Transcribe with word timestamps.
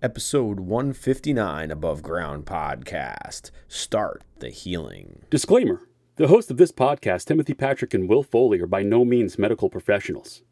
episode 0.00 0.60
159 0.60 1.72
Above 1.72 2.04
Ground 2.04 2.46
Podcast. 2.46 3.50
Start 3.66 4.22
the 4.38 4.50
healing. 4.50 5.22
Disclaimer 5.28 5.88
The 6.14 6.28
hosts 6.28 6.52
of 6.52 6.56
this 6.56 6.70
podcast, 6.70 7.24
Timothy 7.24 7.52
Patrick 7.52 7.92
and 7.94 8.08
Will 8.08 8.22
Foley, 8.22 8.60
are 8.60 8.68
by 8.68 8.84
no 8.84 9.04
means 9.04 9.40
medical 9.40 9.68
professionals. 9.68 10.42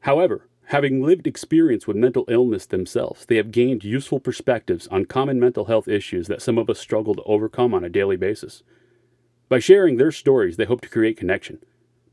However, 0.00 0.48
having 0.68 1.02
lived 1.02 1.26
experience 1.26 1.86
with 1.86 1.98
mental 1.98 2.24
illness 2.26 2.64
themselves, 2.64 3.26
they 3.26 3.36
have 3.36 3.50
gained 3.50 3.84
useful 3.84 4.18
perspectives 4.18 4.86
on 4.86 5.04
common 5.04 5.38
mental 5.38 5.66
health 5.66 5.86
issues 5.86 6.26
that 6.28 6.40
some 6.40 6.56
of 6.56 6.70
us 6.70 6.78
struggle 6.78 7.14
to 7.16 7.22
overcome 7.24 7.74
on 7.74 7.84
a 7.84 7.90
daily 7.90 8.16
basis. 8.16 8.62
By 9.50 9.58
sharing 9.58 9.98
their 9.98 10.12
stories, 10.12 10.56
they 10.56 10.64
hope 10.64 10.80
to 10.80 10.88
create 10.88 11.18
connection. 11.18 11.58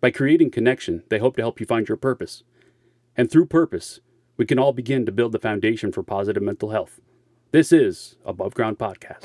By 0.01 0.11
creating 0.11 0.51
connection, 0.51 1.03
they 1.07 1.19
hope 1.19 1.37
to 1.37 1.41
help 1.41 1.61
you 1.61 1.65
find 1.65 1.87
your 1.87 1.97
purpose. 1.97 2.43
And 3.15 3.31
through 3.31 3.45
purpose, 3.45 4.01
we 4.41 4.45
can 4.47 4.57
all 4.57 4.73
begin 4.73 5.05
to 5.05 5.11
build 5.11 5.33
the 5.33 5.37
foundation 5.37 5.91
for 5.91 6.01
positive 6.01 6.41
mental 6.41 6.71
health. 6.71 6.99
This 7.51 7.71
is 7.71 8.15
Above 8.25 8.55
Ground 8.55 8.79
Podcast. 8.79 9.21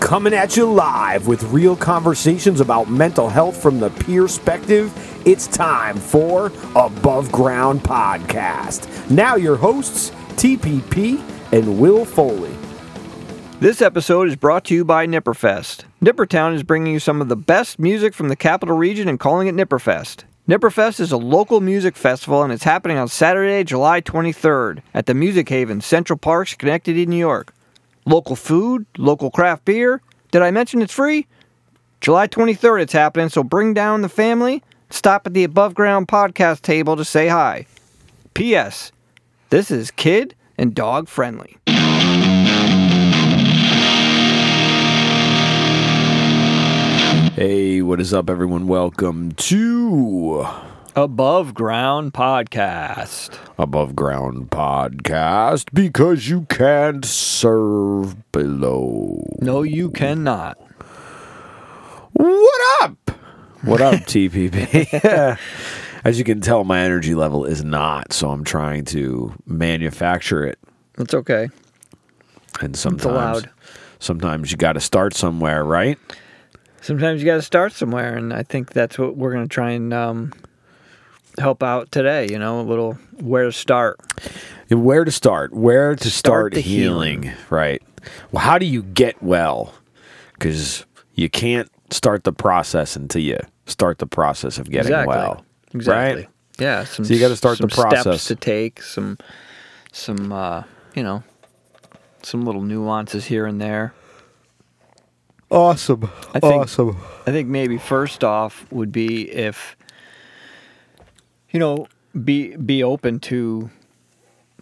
Coming 0.00 0.32
at 0.32 0.56
you 0.56 0.64
live 0.64 1.26
with 1.26 1.42
real 1.52 1.76
conversations 1.76 2.60
about 2.60 2.88
mental 2.88 3.28
health 3.28 3.60
from 3.60 3.80
the 3.80 3.90
peer 3.90 4.22
perspective. 4.22 4.90
It's 5.26 5.46
time 5.46 5.98
for 5.98 6.46
Above 6.74 7.30
Ground 7.30 7.82
Podcast. 7.82 9.10
Now, 9.10 9.36
your 9.36 9.56
hosts, 9.56 10.08
TPP 10.36 11.22
and 11.52 11.78
Will 11.78 12.06
Foley. 12.06 12.56
This 13.60 13.82
episode 13.82 14.28
is 14.28 14.36
brought 14.36 14.64
to 14.64 14.74
you 14.74 14.86
by 14.86 15.06
Nipperfest. 15.06 15.84
Nippertown 16.00 16.54
is 16.54 16.62
bringing 16.62 16.94
you 16.94 16.98
some 16.98 17.20
of 17.20 17.28
the 17.28 17.36
best 17.36 17.78
music 17.78 18.14
from 18.14 18.28
the 18.28 18.36
capital 18.36 18.74
region 18.74 19.06
and 19.06 19.20
calling 19.20 19.48
it 19.48 19.54
Nipperfest. 19.54 20.24
Nipperfest 20.48 20.98
is 20.98 21.12
a 21.12 21.18
local 21.18 21.60
music 21.60 21.94
festival 21.94 22.42
and 22.42 22.50
it's 22.50 22.64
happening 22.64 22.96
on 22.96 23.06
Saturday, 23.06 23.62
July 23.64 24.00
23rd 24.00 24.80
at 24.94 25.04
the 25.04 25.12
Music 25.12 25.46
Haven, 25.50 25.82
Central 25.82 26.18
Park, 26.18 26.48
Schenectady, 26.48 27.04
New 27.04 27.18
York. 27.18 27.52
Local 28.06 28.34
food, 28.34 28.86
local 28.96 29.30
craft 29.30 29.66
beer. 29.66 30.00
Did 30.30 30.40
I 30.40 30.50
mention 30.50 30.80
it's 30.80 30.94
free? 30.94 31.26
July 32.00 32.28
23rd 32.28 32.80
it's 32.80 32.94
happening, 32.94 33.28
so 33.28 33.44
bring 33.44 33.74
down 33.74 34.00
the 34.00 34.08
family. 34.08 34.62
Stop 34.88 35.26
at 35.26 35.34
the 35.34 35.44
Above 35.44 35.74
Ground 35.74 36.08
podcast 36.08 36.62
table 36.62 36.96
to 36.96 37.04
say 37.04 37.28
hi. 37.28 37.66
P.S. 38.32 38.90
This 39.50 39.70
is 39.70 39.90
kid 39.90 40.34
and 40.56 40.74
dog 40.74 41.08
friendly. 41.08 41.58
Hey, 47.38 47.82
what 47.82 48.00
is 48.00 48.12
up, 48.12 48.28
everyone? 48.28 48.66
Welcome 48.66 49.30
to 49.30 50.44
Above 50.96 51.54
Ground 51.54 52.12
Podcast. 52.12 53.38
Above 53.56 53.94
Ground 53.94 54.50
Podcast 54.50 55.66
because 55.72 56.28
you 56.28 56.46
can't 56.46 57.04
serve 57.04 58.32
below. 58.32 59.24
No, 59.40 59.62
you 59.62 59.92
cannot. 59.92 60.58
What 62.14 62.82
up? 62.82 63.12
What 63.62 63.80
up, 63.82 63.94
TPP? 64.00 65.38
As 66.02 66.18
you 66.18 66.24
can 66.24 66.40
tell, 66.40 66.64
my 66.64 66.80
energy 66.80 67.14
level 67.14 67.44
is 67.44 67.62
not, 67.62 68.12
so 68.12 68.32
I'm 68.32 68.42
trying 68.42 68.84
to 68.86 69.32
manufacture 69.46 70.44
it. 70.44 70.58
It's 70.98 71.14
okay. 71.14 71.50
And 72.60 72.74
sometimes, 72.74 73.44
sometimes 74.00 74.50
you 74.50 74.56
got 74.56 74.72
to 74.72 74.80
start 74.80 75.14
somewhere, 75.14 75.62
right? 75.62 76.00
Sometimes 76.80 77.20
you 77.20 77.26
got 77.26 77.36
to 77.36 77.42
start 77.42 77.72
somewhere, 77.72 78.16
and 78.16 78.32
I 78.32 78.42
think 78.42 78.72
that's 78.72 78.98
what 78.98 79.16
we're 79.16 79.32
going 79.32 79.44
to 79.48 79.52
try 79.52 79.70
and 79.72 79.92
um, 79.92 80.32
help 81.38 81.62
out 81.62 81.90
today. 81.92 82.28
You 82.30 82.38
know, 82.38 82.60
a 82.60 82.62
little 82.62 82.94
where 83.20 83.44
to 83.44 83.52
start. 83.52 84.00
Where 84.68 85.04
to 85.04 85.10
start? 85.10 85.52
Where 85.52 85.96
to 85.96 86.10
start, 86.10 86.52
Start 86.52 86.64
healing. 86.64 87.22
healing. 87.22 87.36
Right. 87.50 87.82
Well, 88.32 88.42
how 88.42 88.58
do 88.58 88.66
you 88.66 88.82
get 88.82 89.22
well? 89.22 89.74
Because 90.34 90.86
you 91.14 91.28
can't 91.28 91.70
start 91.90 92.24
the 92.24 92.32
process 92.32 92.94
until 92.96 93.22
you 93.22 93.38
start 93.66 93.98
the 93.98 94.06
process 94.06 94.58
of 94.58 94.66
getting 94.70 94.92
exactly. 94.92 95.16
well. 95.16 95.44
Exactly. 95.74 96.22
Right? 96.22 96.30
Yeah. 96.58 96.84
Some, 96.84 97.04
So 97.04 97.14
you 97.14 97.20
gotta 97.20 97.36
start 97.36 97.58
the 97.58 97.68
process. 97.68 98.02
Steps 98.02 98.24
to 98.26 98.34
take 98.36 98.82
some, 98.82 99.18
some, 99.92 100.32
uh, 100.32 100.62
you 100.94 101.02
know, 101.02 101.22
some 102.22 102.44
little 102.44 102.62
nuances 102.62 103.24
here 103.24 103.46
and 103.46 103.60
there. 103.60 103.92
Awesome. 105.50 106.10
I 106.34 106.40
think- 106.40 106.62
awesome. 106.62 106.96
I 107.26 107.30
think 107.32 107.48
maybe 107.48 107.78
first 107.78 108.22
off 108.24 108.70
would 108.70 108.92
be 108.92 109.30
if 109.30 109.76
you 111.50 111.60
know 111.60 111.86
be 112.24 112.56
be 112.56 112.82
open 112.82 113.20
to 113.20 113.70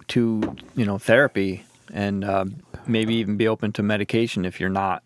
to 0.08 0.56
you 0.74 0.84
know 0.84 0.98
therapy 0.98 1.64
and 1.92 2.24
uh, 2.24 2.44
maybe 2.86 3.14
even 3.14 3.36
be 3.36 3.48
open 3.48 3.72
to 3.72 3.82
medication 3.82 4.44
if 4.44 4.58
you're 4.60 4.68
not 4.68 5.02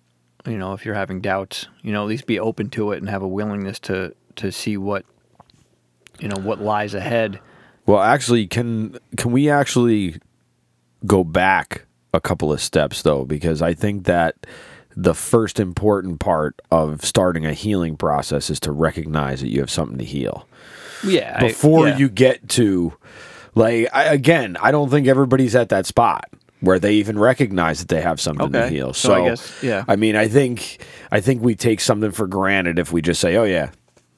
you 0.47 0.57
know 0.59 0.73
if 0.73 0.85
you're 0.85 0.95
having 0.95 1.21
doubts 1.21 1.67
you 1.83 1.93
know 1.93 2.03
at 2.03 2.09
least 2.09 2.27
be 2.27 2.39
open 2.41 2.71
to 2.71 2.93
it 2.93 2.99
and 2.99 3.09
have 3.11 3.23
a 3.23 3.29
willingness 3.29 3.79
to 3.79 4.15
to 4.37 4.51
see 4.51 4.77
what 4.77 5.05
you 6.19 6.29
know 6.29 6.41
what 6.41 6.61
lies 6.61 6.95
ahead 6.95 7.41
Well, 7.87 8.01
actually, 8.01 8.47
can 8.47 8.99
can 9.17 9.33
we 9.33 9.49
actually 9.51 10.17
go 11.07 11.25
back 11.25 11.87
a 12.15 12.21
couple 12.21 12.53
of 12.53 12.61
steps 12.61 13.03
though? 13.03 13.25
Because 13.25 13.63
I 13.63 13.75
think 13.75 14.05
that 14.05 14.47
the 14.97 15.15
first 15.15 15.61
important 15.61 16.21
part 16.21 16.61
of 16.71 17.05
starting 17.05 17.47
a 17.47 17.53
healing 17.53 17.97
process 17.97 18.51
is 18.51 18.59
to 18.61 18.73
recognize 18.73 19.41
that 19.41 19.49
you 19.49 19.61
have 19.61 19.71
something 19.71 19.99
to 19.99 20.05
heal 20.05 20.47
yeah 21.05 21.37
I- 21.39 21.49
before 21.49 21.89
yeah. 21.89 21.97
you 21.99 22.09
get 22.09 22.49
to 22.51 22.93
like 23.55 23.89
I, 23.93 24.05
again. 24.05 24.57
I 24.61 24.71
don't 24.71 24.91
think 24.91 25.07
everybody's 25.09 25.57
at 25.57 25.71
that 25.71 25.85
spot 25.87 26.29
where 26.61 26.79
they 26.79 26.95
even 26.95 27.19
recognize 27.19 27.81
that 27.81 27.89
they 27.89 28.01
have 28.03 28.21
something 28.21 28.53
to 28.53 28.69
heal. 28.69 28.93
So 28.93 29.09
So, 29.09 29.15
I 29.15 29.29
guess- 29.29 29.63
yeah. 29.63 29.85
I 29.89 29.97
mean, 29.97 30.15
I 30.15 30.29
think 30.29 30.85
I 31.11 31.21
think 31.21 31.43
we 31.43 31.55
take 31.55 31.81
something 31.81 32.13
for 32.13 32.27
granted 32.27 32.79
if 32.79 32.93
we 32.93 33.03
just 33.03 33.21
say, 33.21 33.37
"Oh 33.37 33.45
yeah." 33.45 33.71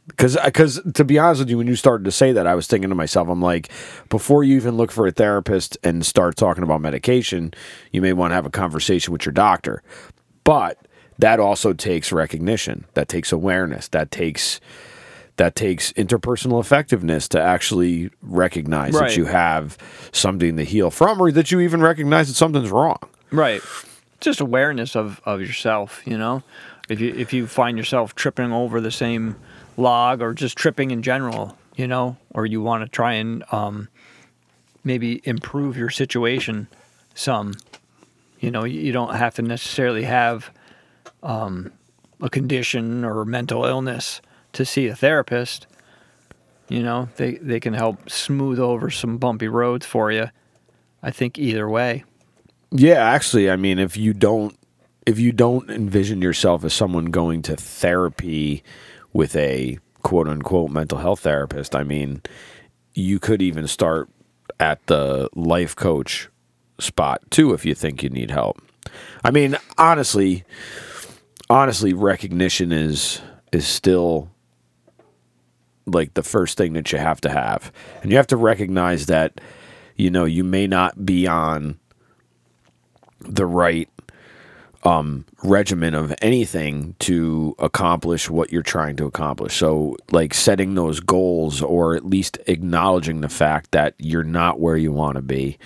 Because, 0.09 0.37
because 0.45 0.81
uh, 0.81 0.91
to 0.95 1.05
be 1.05 1.19
honest 1.19 1.39
with 1.39 1.49
you, 1.51 1.57
when 1.57 1.69
you 1.69 1.77
started 1.77 2.05
to 2.05 2.11
say 2.11 2.33
that, 2.33 2.45
I 2.47 2.57
was 2.57 2.67
thinking 2.67 2.89
to 2.91 2.95
myself, 2.97 3.29
I'm 3.29 3.41
like, 3.41 3.71
before 4.09 4.43
you 4.43 4.57
even 4.57 4.77
look 4.77 4.91
for 4.91 5.07
a 5.07 5.13
therapist 5.13 5.79
and 5.85 6.05
start 6.05 6.37
talking 6.37 6.65
about 6.65 6.81
medication, 6.81 7.55
you 7.93 8.03
may 8.03 8.13
want 8.13 8.33
to 8.33 8.35
have 8.35 8.45
a 8.45 8.51
conversation 8.51 9.13
with 9.13 9.25
your 9.25 9.33
doctor. 9.33 9.81
But 10.45 10.79
that 11.19 11.41
also 11.41 11.73
takes 11.73 12.13
recognition. 12.13 12.87
That 12.95 13.09
takes 13.09 13.33
awareness. 13.33 13.89
That 13.89 14.11
takes 14.11 14.61
that 15.37 15.55
takes 15.55 15.93
interpersonal 15.93 16.61
effectiveness 16.61 17.27
to 17.29 17.41
actually 17.41 18.11
recognize 18.21 18.93
that 18.93 19.17
you 19.17 19.25
have 19.25 19.79
something 20.13 20.57
to 20.59 20.65
heal 20.65 20.91
from, 20.91 21.21
or 21.21 21.33
that 21.33 21.51
you 21.51 21.61
even 21.61 21.81
recognize 21.81 22.29
that 22.29 22.35
something's 22.35 22.71
wrong. 22.71 22.99
Right. 23.31 23.63
Just 24.21 24.41
awareness 24.41 24.95
of, 24.95 25.21
of 25.25 25.41
yourself, 25.41 26.03
you 26.05 26.19
know. 26.19 26.43
If 26.89 27.01
you 27.01 27.15
if 27.15 27.33
you 27.33 27.47
find 27.47 27.79
yourself 27.79 28.15
tripping 28.15 28.53
over 28.53 28.81
the 28.81 28.91
same 28.91 29.37
log 29.77 30.21
or 30.21 30.35
just 30.35 30.57
tripping 30.59 30.91
in 30.91 31.03
general, 31.03 31.57
you 31.77 31.87
know, 31.87 32.17
or 32.31 32.45
you 32.45 32.61
want 32.61 32.85
to 32.85 32.89
try 32.89 33.15
and 33.15 33.43
um, 33.53 33.89
maybe 34.85 35.23
improve 35.25 35.77
your 35.77 35.91
situation 35.91 36.69
some, 37.15 37.55
you 38.43 38.51
know, 38.51 38.65
you 38.65 38.93
don't 38.93 39.15
have 39.15 39.37
to 39.37 39.43
necessarily 39.43 40.03
have 40.03 40.51
um, 41.23 41.73
a 42.21 42.29
condition 42.29 43.05
or 43.05 43.25
mental 43.25 43.65
illness 43.65 44.21
to 44.53 44.65
see 44.65 44.89
a 44.89 44.97
therapist. 44.97 45.69
You 46.69 46.83
know, 46.83 47.09
they, 47.17 47.37
they 47.37 47.61
can 47.61 47.73
help 47.73 48.11
smooth 48.11 48.59
over 48.59 48.91
some 48.91 49.17
bumpy 49.19 49.47
roads 49.47 49.87
for 49.87 50.11
you. 50.11 50.29
I 51.05 51.13
think 51.13 51.39
either 51.39 51.69
way. 51.69 52.05
Yeah, 52.73 53.05
actually, 53.05 53.49
I 53.49 53.57
mean, 53.57 53.79
if 53.79 53.97
you 53.97 54.13
don't 54.13 54.59
if 55.05 55.19
you 55.19 55.33
don't 55.33 55.69
envision 55.69 56.23
yourself 56.23 56.65
as 56.65 56.73
someone 56.73 57.07
going 57.07 57.43
to 57.43 57.57
therapy 57.57 58.63
with 59.13 59.37
a 59.37 59.79
quote 60.03 60.29
unquote 60.29 60.71
mental 60.71 60.99
health 60.99 61.21
therapist, 61.21 61.77
I 61.77 61.85
mean, 61.85 62.23
you 62.95 63.21
could 63.21 63.43
even 63.43 63.69
start 63.69 64.09
at 64.59 64.85
the 64.87 65.29
life 65.35 65.77
coach 65.77 66.29
spot 66.83 67.23
too 67.31 67.53
if 67.53 67.65
you 67.65 67.75
think 67.75 68.03
you 68.03 68.11
need 68.11 68.31
help. 68.31 68.61
I 69.25 69.31
mean, 69.31 69.57
honestly, 69.79 70.45
honestly, 71.49 71.93
recognition 71.93 72.73
is 72.73 73.21
is 73.53 73.67
still 73.67 74.31
like 75.87 76.15
the 76.15 76.23
first 76.23 76.57
thing 76.57 76.75
that 76.75 76.93
you 76.93 76.99
have 76.99 77.21
to 77.21 77.29
have. 77.29 77.73
And 78.03 78.11
you 78.11 78.17
have 78.17 78.29
to 78.29 78.37
recognize 78.37 79.07
that 79.07 79.41
you 79.97 80.11
know, 80.11 80.25
you 80.25 80.45
may 80.45 80.67
not 80.67 81.05
be 81.05 81.27
on 81.27 81.79
the 83.21 83.47
right 83.47 83.89
um, 84.85 85.25
regimen 85.45 85.95
of 85.95 86.13
anything 86.21 86.97
to 87.01 87.55
accomplish 87.59 88.29
what 88.29 88.51
you're 88.51 88.63
trying 88.63 88.97
to 88.97 89.07
accomplish. 89.07 89.57
So, 89.57 89.97
like 90.11 90.35
setting 90.35 90.75
those 90.75 90.99
goals 91.01 91.63
or 91.63 91.95
at 91.95 92.05
least 92.05 92.39
acknowledging 92.47 93.21
the 93.21 93.29
fact 93.29 93.71
that 93.73 93.95
you're 93.99 94.25
not 94.25 94.59
where 94.59 94.77
you 94.77 94.93
want 94.93 95.17
to 95.17 95.23
be. 95.23 95.59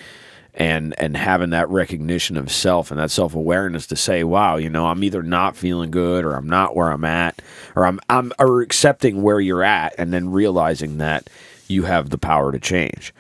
And, 0.59 0.95
and 0.99 1.19
having 1.19 1.51
that 1.51 1.69
recognition 1.69 2.39
of 2.39 2.51
self 2.51 2.91
and 2.91 2.99
that 2.99 3.11
self 3.11 3.35
awareness 3.35 3.87
to 3.89 3.97
say, 3.97 4.25
wow, 4.25 4.57
you 4.57 4.71
know, 4.71 4.87
I'm 4.87 5.05
either 5.05 5.23
not 5.23 5.55
feeling 5.55 5.91
good 5.91 6.25
or 6.25 6.33
I'm 6.35 6.49
not 6.49 6.75
where 6.75 6.89
I'm 6.91 7.05
at, 7.05 7.43
or 7.75 7.85
I'm 7.85 8.01
I'm 8.09 8.33
or 8.39 8.63
accepting 8.63 9.21
where 9.21 9.39
you're 9.39 9.63
at, 9.63 9.95
and 9.99 10.15
then 10.15 10.31
realizing 10.31 10.97
that 10.97 11.29
you 11.69 11.83
have 11.83 12.09
the 12.09 12.17
power 12.17 12.53
to 12.53 12.59
change. 12.59 13.13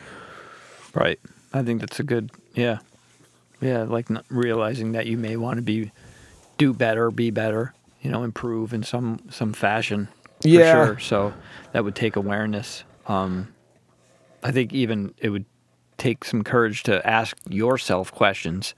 Right. 0.94 1.20
I 1.52 1.62
think 1.62 1.80
that's 1.80 2.00
a 2.00 2.04
good, 2.04 2.30
yeah. 2.54 2.78
Yeah, 3.60 3.82
like 3.82 4.08
not 4.08 4.24
realizing 4.30 4.92
that 4.92 5.04
you 5.06 5.18
may 5.18 5.36
want 5.36 5.56
to 5.56 5.62
be 5.62 5.90
do 6.56 6.72
better, 6.72 7.10
be 7.10 7.30
better, 7.30 7.74
you 8.00 8.10
know, 8.10 8.22
improve 8.22 8.72
in 8.72 8.82
some 8.82 9.20
some 9.30 9.52
fashion. 9.52 10.08
For 10.40 10.48
Yeah. 10.48 10.72
sure. 10.72 10.98
So 11.00 11.34
that 11.72 11.84
would 11.84 11.94
take 11.94 12.16
awareness. 12.16 12.84
Um, 13.06 13.48
I 14.42 14.52
think 14.52 14.72
even 14.72 15.12
it 15.18 15.28
would 15.28 15.44
take 15.98 16.24
some 16.24 16.42
courage 16.44 16.82
to 16.84 17.06
ask 17.06 17.36
yourself 17.48 18.12
questions. 18.12 18.74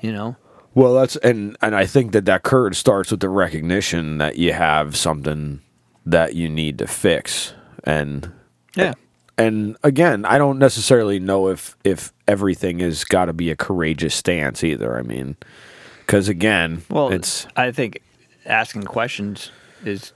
You 0.00 0.12
know. 0.12 0.36
Well, 0.74 0.94
that's 0.94 1.16
and 1.16 1.56
and 1.60 1.74
I 1.74 1.86
think 1.86 2.12
that 2.12 2.24
that 2.24 2.42
courage 2.42 2.76
starts 2.76 3.10
with 3.10 3.20
the 3.20 3.28
recognition 3.28 4.18
that 4.18 4.36
you 4.36 4.52
have 4.52 4.96
something 4.96 5.60
that 6.06 6.34
you 6.34 6.48
need 6.48 6.78
to 6.78 6.86
fix, 6.86 7.54
and 7.84 8.32
Yeah. 8.74 8.94
and 9.38 9.76
again, 9.84 10.24
I 10.24 10.38
don't 10.38 10.58
necessarily 10.58 11.20
know 11.20 11.48
if 11.48 11.76
if 11.84 12.12
everything 12.26 12.78
has 12.80 13.04
got 13.04 13.26
to 13.26 13.32
be 13.32 13.50
a 13.50 13.56
courageous 13.56 14.14
stance 14.14 14.64
either. 14.64 14.96
I 14.98 15.02
mean, 15.02 15.36
because 16.06 16.28
again, 16.28 16.82
Well, 16.88 17.10
it's 17.12 17.46
I 17.54 17.70
think 17.70 18.00
asking 18.46 18.84
questions 18.84 19.50
is 19.84 20.12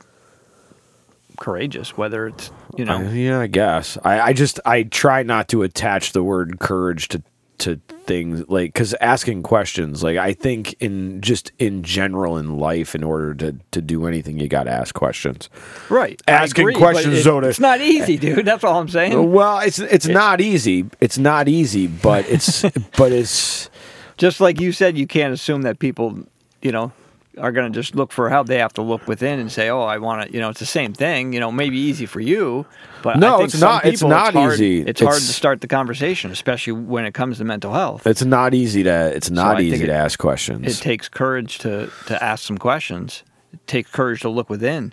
courageous, 1.39 1.97
whether 1.97 2.27
it's 2.27 2.51
you 2.77 2.85
know. 2.85 2.97
Uh, 2.97 3.11
yeah, 3.11 3.41
I 3.41 3.47
guess. 3.47 3.97
I, 4.05 4.21
I 4.21 4.33
just 4.33 4.61
I 4.67 4.83
try 4.85 5.23
not 5.23 5.49
to 5.49 5.63
attach 5.63 6.13
the 6.13 6.23
word 6.23 6.59
courage 6.59 7.09
to 7.09 7.23
to 7.59 7.81
things 8.05 8.45
like 8.49 8.75
because 8.75 8.93
asking 9.01 9.43
questions 9.43 10.03
like 10.03 10.19
I 10.19 10.35
think 10.35 10.75
in 10.79 11.23
just 11.23 11.53
in 11.59 11.83
general 11.83 12.37
in 12.37 12.59
life 12.59 12.95
in 12.95 13.03
order 13.03 13.35
to 13.37 13.57
to 13.71 13.81
do 13.81 14.07
anything 14.07 14.39
you 14.39 14.47
got 14.47 14.65
to 14.65 14.71
ask 14.71 14.95
questions. 14.95 15.49
Right. 15.89 16.21
Asking 16.29 16.65
agree, 16.65 16.75
questions, 16.75 17.27
it- 17.27 17.45
It's 17.49 17.59
not 17.59 17.81
easy, 17.81 18.19
dude. 18.19 18.45
That's 18.45 18.63
all 18.63 18.79
I'm 18.79 18.89
saying. 18.89 19.33
Well, 19.33 19.61
it's 19.61 19.79
it's 19.79 20.07
not 20.07 20.43
easy. 20.43 20.85
It's 21.01 21.17
not 21.17 21.49
easy, 21.49 21.87
but 21.87 22.29
it's 22.29 22.63
but 22.99 23.11
it's 23.13 23.71
Just 24.19 24.39
like 24.41 24.61
you 24.61 24.71
said, 24.73 24.99
you 24.99 25.07
can't 25.07 25.33
assume 25.33 25.63
that 25.63 25.79
people, 25.79 26.19
you 26.61 26.73
know, 26.73 26.93
are 27.39 27.53
going 27.53 27.71
to 27.73 27.79
just 27.79 27.95
look 27.95 28.13
for 28.13 28.29
help. 28.31 28.47
They 28.47 28.59
have 28.59 28.73
to 28.75 28.83
look 28.83 29.07
within 29.07 29.39
and 29.39 29.51
say, 29.53 29.69
"Oh, 29.69 29.83
I 29.83 29.99
want 29.99 30.27
to." 30.27 30.33
You 30.33 30.41
know, 30.41 30.49
it's 30.49 30.61
the 30.61 30.67
same 30.67 30.93
thing. 30.93 31.33
You 31.33 31.41
know, 31.41 31.53
maybe 31.53 31.79
easy 31.79 32.07
for 32.07 32.21
you, 32.21 32.67
but 33.03 33.19
No, 33.19 33.35
I 33.35 33.37
think 33.39 33.49
it's 33.51 33.59
some 33.59 33.69
not- 33.71 33.85
it's 33.85 34.01
people, 34.01 34.09
not 34.11 34.33
hard, 34.35 34.55
easy. 34.55 34.81
It's, 34.83 35.01
hard 35.01 35.15
to 35.17 35.21
start 35.21 35.61
the 35.61 35.67
conversation, 35.69 36.31
especially 36.31 36.73
when 36.73 37.05
it 37.05 37.13
comes 37.15 37.39
to 37.39 37.45
mental 37.45 37.73
health. 37.73 38.07
it's 38.07 38.25
not 38.25 38.55
easy 38.55 38.83
to 38.85 39.13
it's 39.15 39.31
not 39.31 39.59
think 39.59 39.73
easy 39.75 39.85
it- 39.85 39.89
to 39.89 39.95
ask 39.95 40.19
questions. 40.19 40.67
It 40.67 40.83
takes 40.83 41.09
courage 41.09 41.59
to 41.59 41.91
to 42.07 42.23
ask 42.23 42.45
some 42.47 42.59
questions. 42.59 43.23
It 43.53 43.67
takes 43.67 43.91
courage 43.91 44.21
to 44.23 44.29
look 44.29 44.49
within. 44.51 44.93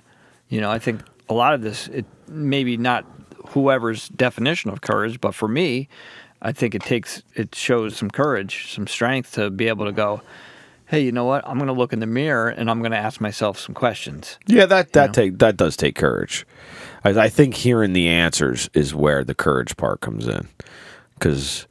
You 0.49 0.61
know, 0.61 0.69
I 0.71 0.79
think 0.79 1.01
a 1.29 1.33
lot 1.33 1.53
of 1.53 1.61
this, 1.61 1.87
it 1.87 2.05
maybe 2.27 2.77
not 2.77 3.05
whoever's 3.49 4.09
definition 4.09 4.69
of 4.69 4.81
courage, 4.81 5.19
but 5.21 5.33
for 5.35 5.47
me, 5.47 5.87
I 6.41 6.51
think 6.51 6.75
it 6.75 6.81
takes 6.81 7.23
it 7.35 7.55
shows 7.55 7.95
some 7.95 8.09
courage, 8.11 8.73
some 8.73 8.85
strength 8.87 9.33
to 9.35 9.49
be 9.49 9.67
able 9.69 9.85
to 9.85 9.91
go, 9.91 10.21
hey, 10.93 11.01
you 11.01 11.11
know 11.11 11.25
what? 11.25 11.41
I'm 11.47 11.57
going 11.57 11.67
to 11.67 11.73
look 11.73 11.91
in 11.91 12.01
the 12.01 12.05
mirror 12.05 12.49
and 12.49 12.69
I'm 12.69 12.77
going 12.77 12.91
to 12.91 12.97
ask 12.97 13.19
myself 13.19 13.57
some 13.57 13.73
questions. 13.73 14.37
Yeah, 14.45 14.67
that 14.67 14.93
that 14.93 15.07
know? 15.07 15.13
take 15.13 15.39
that 15.39 15.57
does 15.57 15.75
take 15.75 15.95
courage. 15.95 16.45
I, 17.03 17.09
I 17.09 17.29
think 17.29 17.55
hearing 17.55 17.93
the 17.93 18.07
answers 18.07 18.69
is 18.75 18.93
where 18.93 19.23
the 19.23 19.33
courage 19.33 19.75
part 19.75 20.01
comes 20.01 20.27
in, 20.27 20.47
because 21.15 21.65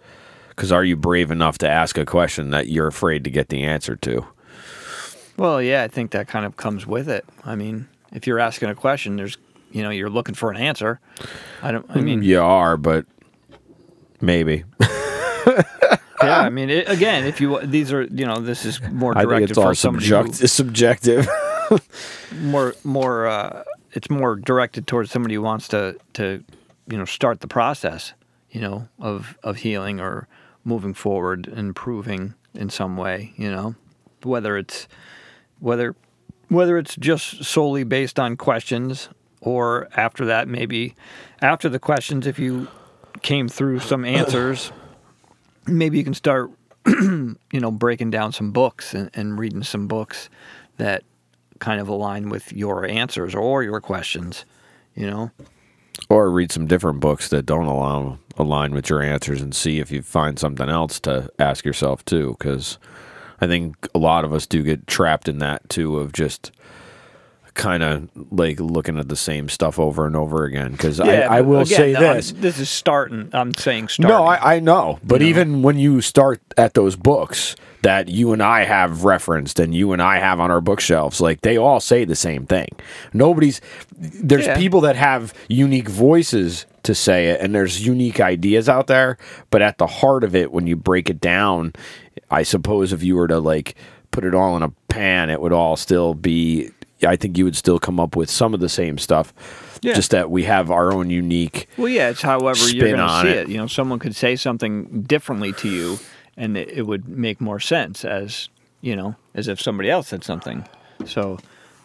because 0.48 0.72
are 0.72 0.84
you 0.84 0.96
brave 0.96 1.30
enough 1.30 1.56
to 1.58 1.69
ask 1.69 1.96
a 1.96 2.04
question 2.04 2.50
that 2.50 2.66
you're 2.66 2.88
afraid 2.88 3.22
to 3.22 3.30
get 3.30 3.48
the 3.48 3.62
answer 3.62 3.94
to? 3.94 4.26
Well, 5.36 5.62
yeah, 5.62 5.84
I 5.84 5.88
think 5.88 6.10
that 6.10 6.26
kind 6.26 6.44
of 6.44 6.56
comes 6.56 6.84
with 6.84 7.08
it. 7.08 7.24
I 7.44 7.54
mean, 7.54 7.88
if 8.12 8.26
you're 8.26 8.40
asking 8.40 8.70
a 8.70 8.74
question, 8.74 9.14
there's 9.14 9.38
you 9.70 9.84
know 9.84 9.90
you're 9.90 10.10
looking 10.10 10.34
for 10.34 10.50
an 10.50 10.56
answer. 10.56 10.98
I 11.62 11.70
don't. 11.70 11.88
I 11.88 11.94
mm, 11.94 12.02
mean, 12.02 12.22
You 12.24 12.40
are, 12.40 12.76
but 12.76 13.06
maybe. 14.20 14.64
yeah. 16.24 16.40
I 16.40 16.50
mean, 16.58 16.70
it, 16.70 16.88
again, 16.88 17.24
if 17.24 17.40
you 17.40 17.60
these 17.64 17.92
are 17.92 18.02
you 18.04 18.26
know 18.26 18.36
this 18.40 18.64
is 18.64 18.80
more 18.90 19.12
I 19.16 19.20
think 19.20 19.28
directed 19.30 19.50
it's 19.50 19.58
all 19.58 19.69
for 19.69 19.74
somebody 19.74 20.06
who- 20.06 20.32
subject- 20.32 20.50
subjective. 20.50 21.28
more 22.40 22.74
more 22.84 23.26
uh, 23.26 23.64
it's 23.92 24.10
more 24.10 24.36
directed 24.36 24.86
towards 24.86 25.10
somebody 25.10 25.34
who 25.34 25.42
wants 25.42 25.69
to 25.69 25.96
to 26.14 26.42
you 26.88 26.98
know 26.98 27.04
start 27.04 27.40
the 27.40 27.46
process 27.48 28.12
you 28.50 28.60
know 28.60 28.88
of 28.98 29.38
of 29.42 29.56
healing 29.58 30.00
or 30.00 30.28
moving 30.64 30.94
forward 30.94 31.46
improving 31.48 32.34
in 32.54 32.69
some 32.70 32.96
way 32.96 33.32
you 33.36 33.50
know 33.50 33.74
whether 34.22 34.56
it's 34.56 34.86
whether 35.60 35.94
whether 36.48 36.76
it's 36.76 36.96
just 36.96 37.42
solely 37.44 37.84
based 37.84 38.19
on 38.19 38.36
questions 38.36 39.08
or 39.40 39.88
after 39.96 40.24
that 40.26 40.46
maybe 40.48 40.94
after 41.40 41.69
the 41.69 41.78
questions 41.78 42.26
if 42.26 42.38
you 42.38 42.69
came 43.22 43.48
through 43.48 43.78
some 43.80 44.04
answers 44.19 44.72
maybe 45.66 45.98
you 45.98 46.04
can 46.04 46.14
start 46.14 46.50
you 46.86 47.36
know 47.52 47.70
breaking 47.70 48.10
down 48.10 48.32
some 48.32 48.52
books 48.52 48.94
and, 48.94 49.10
and 49.14 49.38
reading 49.38 49.62
some 49.62 49.86
books 49.86 50.28
that 50.78 51.04
kind 51.58 51.80
of 51.80 51.88
align 51.88 52.28
with 52.28 52.52
your 52.52 52.84
answers 52.84 53.34
or 53.34 53.62
your 53.62 53.80
questions 53.80 54.44
you 54.94 55.08
know? 55.08 55.30
Or 56.08 56.30
read 56.30 56.52
some 56.52 56.66
different 56.66 57.00
books 57.00 57.28
that 57.28 57.46
don't 57.46 57.66
allow 57.66 58.18
align 58.36 58.72
with 58.72 58.88
your 58.88 59.02
answers 59.02 59.42
and 59.42 59.54
see 59.54 59.78
if 59.78 59.90
you 59.90 60.02
find 60.02 60.38
something 60.38 60.68
else 60.68 60.98
to 61.00 61.30
ask 61.38 61.66
yourself 61.66 62.02
too 62.06 62.34
because 62.38 62.78
i 63.42 63.46
think 63.46 63.86
a 63.94 63.98
lot 63.98 64.24
of 64.24 64.32
us 64.32 64.46
do 64.46 64.62
get 64.62 64.86
trapped 64.86 65.28
in 65.28 65.36
that 65.36 65.68
too 65.68 65.98
of 65.98 66.14
just 66.14 66.50
kind 67.54 67.82
of 67.82 68.08
like 68.32 68.58
looking 68.60 68.99
at 68.99 69.08
the 69.08 69.16
same 69.16 69.49
stuff 69.49 69.78
over 69.78 70.06
and 70.06 70.16
over 70.16 70.44
again 70.44 70.72
because 70.72 70.99
I, 71.00 71.20
I 71.20 71.40
will 71.43 71.60
again, 71.60 71.76
say 71.76 71.94
I'm- 71.94 72.16
this. 72.16 72.32
this 72.32 72.58
is 72.58 72.70
starting 72.70 73.28
i'm 73.32 73.52
saying 73.54 73.88
starting. 73.88 74.16
No 74.16 74.25
I, 74.25 74.56
I 74.56 74.60
know 74.60 74.99
but 75.04 75.20
even 75.22 75.62
when 75.62 75.78
you 75.78 76.00
start 76.00 76.40
at 76.56 76.75
those 76.75 76.96
books 76.96 77.54
that 77.82 78.08
you 78.08 78.32
and 78.32 78.43
i 78.43 78.64
have 78.64 79.04
referenced 79.04 79.58
and 79.60 79.75
you 79.75 79.93
and 79.93 80.00
i 80.00 80.19
have 80.19 80.40
on 80.40 80.50
our 80.50 80.60
bookshelves 80.62 81.20
like 81.20 81.43
they 81.43 81.58
all 81.58 81.78
say 81.81 82.04
the 82.04 82.16
same 82.16 82.46
thing. 82.46 82.69
Nobody's 83.12 83.60
there's 83.98 84.46
Yeah. 84.46 84.56
people 84.56 84.81
that 84.82 84.96
have 84.96 85.34
unique 85.48 85.88
voices 85.88 86.64
to 86.84 86.94
say 86.94 87.28
it 87.28 87.40
and 87.40 87.55
there's 87.55 87.84
unique 87.87 88.19
ideas 88.20 88.69
out 88.69 88.87
there 88.87 89.19
but 89.50 89.60
at 89.62 89.76
the 89.78 89.87
heart 89.87 90.25
of 90.25 90.34
it 90.34 90.52
when 90.52 90.66
you 90.66 90.75
break 90.76 91.10
it 91.10 91.20
down 91.20 91.72
i 92.31 92.43
suppose 92.43 92.93
if 92.94 93.02
you 93.02 93.14
were 93.14 93.28
to 93.28 93.38
like 93.38 93.75
put 94.10 94.25
it 94.25 94.34
all 94.34 94.56
in 94.56 94.62
a 94.62 94.70
pan 94.88 95.28
it 95.31 95.40
would 95.40 95.52
all 95.52 95.76
still 95.76 96.12
be 96.14 96.70
i 97.04 97.16
think 97.16 97.37
you 97.38 97.44
would 97.44 97.56
still 97.56 97.78
come 97.78 97.99
up 98.00 98.16
with 98.16 98.31
some 98.31 98.54
of 98.54 98.60
the 98.60 98.69
same 98.69 98.99
stuff 98.99 99.32
Yeah. 99.82 99.94
just 99.94 100.10
that 100.12 100.31
we 100.31 100.44
have 100.44 100.70
our 100.70 100.93
own 100.93 101.10
unique 101.10 101.69
well 101.76 101.88
yeah 101.88 102.10
it's 102.10 102.22
however 102.22 102.69
you're 102.69 102.88
going 102.96 103.00
to 103.06 103.20
see 103.22 103.28
it. 103.28 103.37
it. 103.37 103.49
you 103.49 103.56
know 103.58 103.66
someone 103.66 103.99
could 103.99 104.14
say 104.16 104.37
something 104.37 105.02
differently 105.02 105.52
to 105.54 105.69
you 105.69 105.99
and 106.37 106.56
it, 106.56 106.69
it 106.70 106.82
would 106.82 107.08
make 107.08 107.40
more 107.40 107.60
sense 107.60 108.04
as 108.04 108.49
you 108.81 108.94
know 108.96 109.16
as 109.34 109.48
if 109.48 109.60
somebody 109.60 109.91
else 109.91 110.08
said 110.08 110.22
something 110.24 110.67
so 111.05 111.38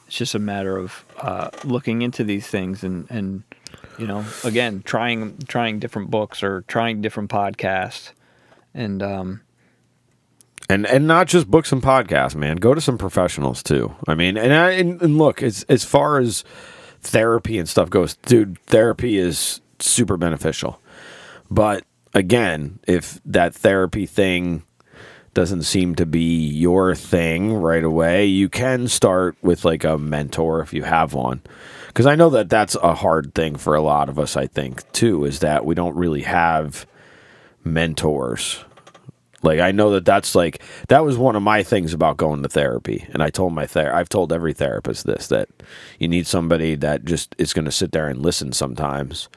it's 0.06 0.16
just 0.18 0.36
a 0.36 0.40
matter 0.40 0.78
of 0.78 1.04
uh, 1.20 1.50
looking 1.66 2.02
into 2.02 2.24
these 2.24 2.48
things 2.48 2.84
and 2.84 3.08
and 3.10 3.44
you 3.98 4.06
know 4.08 4.24
again 4.44 4.82
trying 4.86 5.38
trying 5.48 5.80
different 5.80 6.10
books 6.12 6.42
or 6.44 6.62
trying 6.68 7.02
different 7.02 7.30
podcasts 7.30 8.12
and 8.74 9.02
um 9.04 9.42
and 10.70 10.86
and 10.86 11.08
not 11.08 11.28
just 11.28 11.50
books 11.50 11.72
and 11.72 11.82
podcasts, 11.82 12.36
man. 12.36 12.58
Go 12.58 12.74
to 12.74 12.82
some 12.82 12.98
professionals 12.98 13.64
too. 13.64 13.96
I 14.08 14.16
mean, 14.16 14.38
and 14.38 14.54
I, 14.54 14.72
and, 14.72 15.02
and 15.02 15.18
look, 15.18 15.42
as 15.42 15.64
as 15.70 15.84
far 15.86 16.20
as 16.20 16.44
therapy 17.02 17.58
and 17.58 17.68
stuff 17.68 17.90
goes, 17.90 18.16
dude, 18.18 18.60
therapy 18.66 19.18
is 19.18 19.62
super 19.80 20.18
beneficial. 20.18 20.82
But 21.50 21.84
again, 22.14 22.80
if 22.88 23.22
that 23.26 23.56
therapy 23.56 24.06
thing 24.06 24.64
doesn't 25.34 25.64
seem 25.64 25.94
to 25.96 26.06
be 26.06 26.48
your 26.48 26.96
thing 26.96 27.54
right 27.54 27.84
away, 27.84 28.26
you 28.26 28.50
can 28.50 28.88
start 28.88 29.38
with 29.42 29.64
like 29.64 29.84
a 29.84 29.98
mentor 29.98 30.62
if 30.62 30.74
you 30.74 30.84
have 30.84 31.14
one. 31.14 31.42
Because 31.88 32.06
I 32.06 32.16
know 32.16 32.30
that 32.32 32.50
that's 32.50 32.76
a 32.76 32.94
hard 32.94 33.34
thing 33.34 33.56
for 33.56 33.76
a 33.76 33.82
lot 33.82 34.10
of 34.10 34.20
us, 34.20 34.38
I 34.38 34.48
think, 34.48 34.92
too, 34.92 35.26
is 35.26 35.40
that 35.40 35.66
we 35.66 35.74
don't 35.74 35.96
really 35.96 36.22
have 36.24 36.86
mentors. 37.64 38.64
Like 39.44 39.60
I 39.60 39.72
know 39.72 39.92
that 39.92 40.06
that's 40.06 40.34
like 40.36 40.62
that 40.88 41.04
was 41.06 41.18
one 41.18 41.36
of 41.36 41.44
my 41.44 41.62
things 41.64 41.94
about 41.94 42.18
going 42.18 42.42
to 42.44 42.50
therapy, 42.50 43.06
and 43.14 43.22
I 43.22 43.30
told 43.30 43.54
my 43.54 43.68
ther 43.68 43.94
I've 43.94 44.10
told 44.10 44.34
every 44.34 44.54
therapist 44.54 45.06
this 45.06 45.28
that 45.28 45.48
you 46.00 46.08
need 46.08 46.26
somebody 46.26 46.74
that 46.76 47.06
just 47.06 47.36
is 47.38 47.54
going 47.54 47.66
to 47.66 47.72
sit 47.72 47.92
there 47.92 48.08
and 48.08 48.20
listen 48.22 48.52
sometimes, 48.52 49.30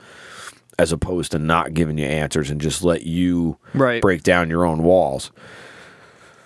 as 0.78 0.90
opposed 0.90 1.32
to 1.32 1.38
not 1.38 1.74
giving 1.74 1.98
you 1.98 2.06
answers 2.06 2.50
and 2.50 2.60
just 2.60 2.82
let 2.82 3.02
you 3.02 3.58
Right. 3.74 4.00
break 4.00 4.22
down 4.22 4.48
your 4.48 4.64
own 4.64 4.82
walls. 4.82 5.30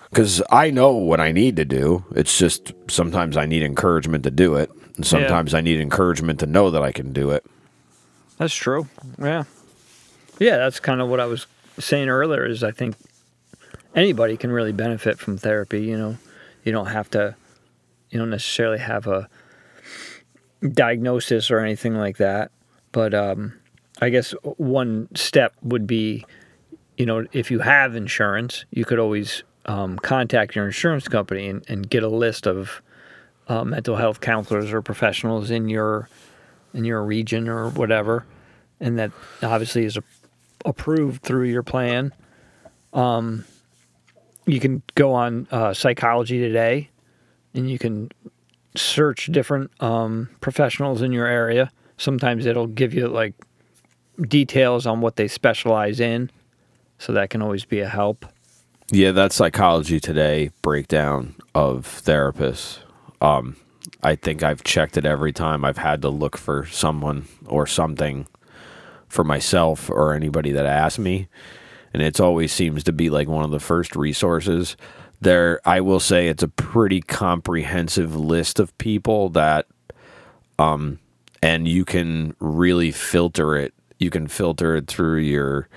Because 0.09 0.41
I 0.51 0.69
know 0.69 0.91
what 0.91 1.19
I 1.19 1.31
need 1.31 1.55
to 1.57 1.65
do. 1.65 2.05
It's 2.15 2.37
just 2.37 2.73
sometimes 2.89 3.35
I 3.37 3.45
need 3.45 3.63
encouragement 3.63 4.23
to 4.25 4.31
do 4.31 4.55
it, 4.55 4.69
and 4.97 5.05
sometimes 5.05 5.53
I 5.53 5.61
need 5.61 5.79
encouragement 5.79 6.39
to 6.41 6.45
know 6.45 6.69
that 6.71 6.81
I 6.83 6.91
can 6.91 7.13
do 7.13 7.31
it. 7.31 7.45
That's 8.37 8.53
true. 8.53 8.87
Yeah. 9.17 9.43
Yeah, 10.39 10.57
that's 10.57 10.79
kind 10.81 10.99
of 11.01 11.09
what 11.09 11.19
I 11.21 11.25
was 11.25 11.47
saying 11.79 12.09
earlier 12.09 12.45
is 12.45 12.63
I 12.63 12.71
think 12.71 12.95
anybody 13.95 14.37
can 14.37 14.51
really 14.51 14.71
benefit 14.71 15.17
from 15.17 15.37
therapy, 15.37 15.81
you 15.81 15.97
know. 15.97 16.17
You 16.63 16.71
don't 16.71 16.87
have 16.87 17.09
to 17.11 17.35
you 18.09 18.19
don't 18.19 18.29
necessarily 18.29 18.79
have 18.79 19.07
a 19.07 19.29
diagnosis 20.73 21.51
or 21.51 21.59
anything 21.59 21.95
like 21.95 22.17
that, 22.17 22.51
but 22.91 23.13
um 23.13 23.53
I 24.01 24.09
guess 24.09 24.31
one 24.43 25.07
step 25.15 25.53
would 25.63 25.87
be 25.87 26.25
you 26.97 27.05
know, 27.05 27.25
if 27.33 27.51
you 27.51 27.59
have 27.59 27.95
insurance, 27.95 28.65
you 28.71 28.85
could 28.85 28.99
always 28.99 29.43
um, 29.65 29.97
contact 29.99 30.55
your 30.55 30.65
insurance 30.65 31.07
company 31.07 31.47
and, 31.47 31.65
and 31.67 31.89
get 31.89 32.03
a 32.03 32.07
list 32.07 32.47
of 32.47 32.81
uh, 33.47 33.63
mental 33.63 33.95
health 33.95 34.21
counselors 34.21 34.71
or 34.71 34.81
professionals 34.81 35.51
in 35.51 35.69
your 35.69 36.09
in 36.73 36.83
your 36.83 37.03
region 37.03 37.47
or 37.47 37.69
whatever, 37.69 38.25
and 38.79 38.99
that 38.99 39.11
obviously 39.41 39.85
is 39.85 39.97
a, 39.97 40.03
approved 40.65 41.21
through 41.23 41.45
your 41.45 41.63
plan. 41.63 42.13
Um, 42.91 43.45
you 44.45 44.59
can 44.59 44.81
go 44.95 45.13
on 45.13 45.47
uh, 45.51 45.73
Psychology 45.73 46.39
Today, 46.39 46.89
and 47.53 47.69
you 47.69 47.79
can 47.79 48.11
search 48.75 49.27
different 49.27 49.71
um, 49.81 50.29
professionals 50.41 51.01
in 51.01 51.11
your 51.11 51.27
area. 51.27 51.71
Sometimes 51.97 52.45
it'll 52.45 52.67
give 52.67 52.93
you 52.93 53.07
like 53.07 53.33
details 54.21 54.85
on 54.85 55.01
what 55.01 55.15
they 55.15 55.27
specialize 55.27 55.99
in, 55.99 56.29
so 56.99 57.13
that 57.13 57.29
can 57.29 57.41
always 57.41 57.65
be 57.65 57.79
a 57.79 57.87
help. 57.87 58.25
Yeah, 58.91 59.11
that 59.11 59.33
psychology 59.33 59.99
today 59.99 60.51
breakdown 60.61 61.35
of 61.55 61.87
therapists. 62.05 62.79
Um, 63.21 63.55
I 64.03 64.15
think 64.15 64.43
I've 64.43 64.63
checked 64.63 64.97
it 64.97 65.05
every 65.05 65.33
time 65.33 65.65
I've 65.65 65.77
had 65.77 66.01
to 66.03 66.09
look 66.09 66.37
for 66.37 66.67
someone 66.67 67.27
or 67.47 67.65
something 67.65 68.27
for 69.07 69.23
myself 69.23 69.89
or 69.89 70.13
anybody 70.13 70.51
that 70.51 70.65
asked 70.65 70.99
me. 70.99 71.27
And 71.95 72.03
it 72.03 72.19
always 72.19 72.51
seems 72.51 72.83
to 72.83 72.91
be 72.91 73.09
like 73.09 73.29
one 73.29 73.45
of 73.45 73.51
the 73.51 73.59
first 73.61 73.95
resources. 73.95 74.75
There, 75.21 75.61
I 75.63 75.79
will 75.79 76.01
say 76.01 76.27
it's 76.27 76.43
a 76.43 76.49
pretty 76.49 76.99
comprehensive 76.99 78.13
list 78.17 78.59
of 78.59 78.77
people 78.77 79.29
that, 79.29 79.65
um, 80.59 80.99
and 81.41 81.69
you 81.69 81.85
can 81.85 82.35
really 82.41 82.91
filter 82.91 83.55
it. 83.55 83.73
You 83.97 84.09
can 84.09 84.27
filter 84.27 84.75
it 84.75 84.87
through 84.87 85.19
your 85.19 85.69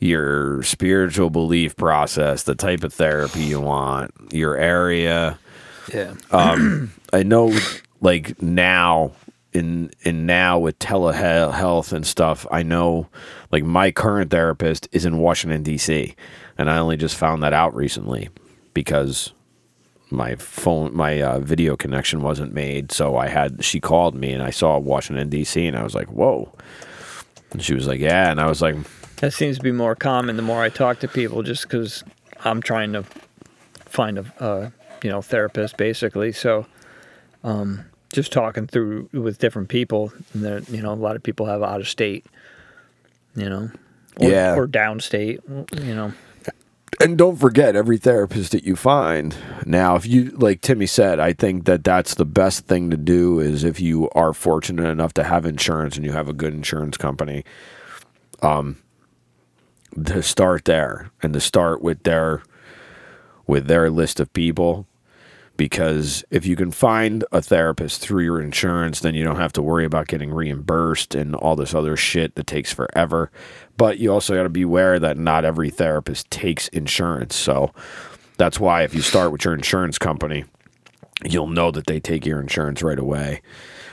your 0.00 0.64
spiritual 0.64 1.30
belief 1.30 1.76
process, 1.76 2.42
the 2.42 2.56
type 2.56 2.82
of 2.82 2.92
therapy 2.92 3.44
you 3.44 3.60
want, 3.60 4.10
your 4.32 4.56
area. 4.56 5.38
Yeah. 5.94 6.14
Um, 6.32 6.90
I 7.12 7.22
know, 7.22 7.56
like 8.00 8.42
now 8.42 9.12
in 9.52 9.90
in 10.02 10.26
now 10.26 10.58
with 10.58 10.78
telehealth 10.78 11.92
and 11.92 12.06
stuff, 12.06 12.46
I 12.50 12.62
know, 12.62 13.08
like 13.50 13.64
my 13.64 13.90
current 13.90 14.30
therapist 14.30 14.88
is 14.92 15.04
in 15.04 15.18
Washington 15.18 15.62
D.C. 15.62 16.14
and 16.58 16.70
I 16.70 16.78
only 16.78 16.96
just 16.96 17.16
found 17.16 17.42
that 17.42 17.52
out 17.52 17.74
recently 17.74 18.30
because 18.74 19.32
my 20.10 20.36
phone 20.36 20.94
my 20.94 21.20
uh, 21.22 21.38
video 21.40 21.76
connection 21.76 22.22
wasn't 22.22 22.52
made, 22.52 22.92
so 22.92 23.16
I 23.16 23.28
had 23.28 23.64
she 23.64 23.80
called 23.80 24.14
me 24.14 24.32
and 24.32 24.42
I 24.42 24.50
saw 24.50 24.78
Washington 24.78 25.28
D.C. 25.28 25.66
and 25.66 25.76
I 25.76 25.82
was 25.82 25.94
like, 25.94 26.08
whoa. 26.08 26.52
And 27.50 27.62
she 27.62 27.74
was 27.74 27.86
like, 27.86 28.00
yeah, 28.00 28.30
and 28.30 28.40
I 28.40 28.46
was 28.46 28.62
like, 28.62 28.76
That 29.16 29.32
seems 29.32 29.58
to 29.58 29.62
be 29.62 29.72
more 29.72 29.94
common 29.94 30.36
the 30.36 30.42
more 30.42 30.62
I 30.62 30.70
talk 30.70 31.00
to 31.00 31.08
people, 31.08 31.42
just 31.42 31.64
because 31.64 32.02
I'm 32.44 32.62
trying 32.62 32.92
to 32.94 33.04
find 33.84 34.18
a, 34.18 34.24
uh, 34.40 34.70
you 35.02 35.10
know, 35.10 35.20
therapist 35.20 35.76
basically. 35.76 36.32
So, 36.32 36.66
um, 37.44 37.84
just 38.12 38.32
talking 38.32 38.66
through 38.66 39.08
with 39.12 39.38
different 39.38 39.68
people, 39.68 40.12
and 40.34 40.44
there, 40.44 40.60
you 40.70 40.82
know, 40.82 40.92
a 40.92 40.94
lot 40.94 41.16
of 41.16 41.22
people 41.22 41.46
have 41.46 41.62
out 41.62 41.80
of 41.80 41.88
state, 41.88 42.24
you 43.34 43.48
know, 43.48 43.70
or, 44.20 44.30
Yeah. 44.30 44.54
or 44.54 44.66
downstate, 44.68 45.40
you 45.84 45.94
know. 45.94 46.12
and 47.00 47.16
don't 47.18 47.36
forget 47.36 47.74
every 47.74 47.96
therapist 47.96 48.52
that 48.52 48.64
you 48.64 48.76
find 48.76 49.34
now 49.64 49.96
if 49.96 50.06
you 50.06 50.24
like 50.32 50.60
timmy 50.60 50.84
said 50.86 51.18
i 51.18 51.32
think 51.32 51.64
that 51.64 51.82
that's 51.82 52.14
the 52.16 52.24
best 52.26 52.66
thing 52.66 52.90
to 52.90 52.98
do 52.98 53.40
is 53.40 53.64
if 53.64 53.80
you 53.80 54.10
are 54.10 54.34
fortunate 54.34 54.86
enough 54.86 55.14
to 55.14 55.24
have 55.24 55.46
insurance 55.46 55.96
and 55.96 56.04
you 56.04 56.12
have 56.12 56.28
a 56.28 56.34
good 56.34 56.52
insurance 56.52 56.98
company 56.98 57.44
um 58.42 58.76
to 60.04 60.22
start 60.22 60.66
there 60.66 61.10
and 61.22 61.32
to 61.32 61.40
start 61.40 61.80
with 61.82 62.02
their 62.02 62.42
with 63.46 63.66
their 63.68 63.88
list 63.90 64.20
of 64.20 64.30
people 64.34 64.86
because 65.62 66.24
if 66.28 66.44
you 66.44 66.56
can 66.56 66.72
find 66.72 67.24
a 67.30 67.40
therapist 67.40 68.00
through 68.00 68.24
your 68.24 68.40
insurance, 68.40 68.98
then 68.98 69.14
you 69.14 69.22
don't 69.22 69.36
have 69.36 69.52
to 69.52 69.62
worry 69.62 69.84
about 69.84 70.08
getting 70.08 70.32
reimbursed 70.32 71.14
and 71.14 71.36
all 71.36 71.54
this 71.54 71.72
other 71.72 71.96
shit 71.96 72.34
that 72.34 72.48
takes 72.48 72.72
forever. 72.72 73.30
But 73.76 74.00
you 74.00 74.12
also 74.12 74.34
got 74.34 74.42
to 74.42 74.48
be 74.48 74.62
aware 74.62 74.98
that 74.98 75.16
not 75.16 75.44
every 75.44 75.70
therapist 75.70 76.28
takes 76.32 76.66
insurance. 76.70 77.36
So 77.36 77.70
that's 78.38 78.58
why 78.58 78.82
if 78.82 78.92
you 78.92 79.02
start 79.02 79.30
with 79.30 79.44
your 79.44 79.54
insurance 79.54 79.98
company, 79.98 80.46
you'll 81.24 81.46
know 81.46 81.70
that 81.70 81.86
they 81.86 82.00
take 82.00 82.26
your 82.26 82.40
insurance 82.40 82.82
right 82.82 82.98
away. 82.98 83.40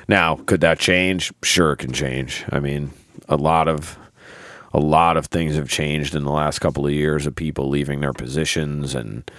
Now, 0.08 0.38
could 0.38 0.62
that 0.62 0.80
change? 0.80 1.32
Sure, 1.44 1.74
it 1.74 1.78
can 1.78 1.94
change. 1.94 2.46
I 2.50 2.60
mean, 2.60 2.90
a 3.28 3.36
lot 3.36 3.68
of 3.68 3.96
a 4.74 4.80
lot 4.80 5.18
of 5.18 5.28
things 5.28 5.56
have 5.56 5.70
changed 5.70 6.16
in 6.16 6.24
the 6.24 6.32
last 6.32 6.58
couple 6.58 6.88
of 6.88 6.94
years 6.94 7.28
of 7.28 7.36
people 7.36 7.70
leaving 7.70 8.00
their 8.00 8.14
positions 8.14 8.96
and 8.96 9.30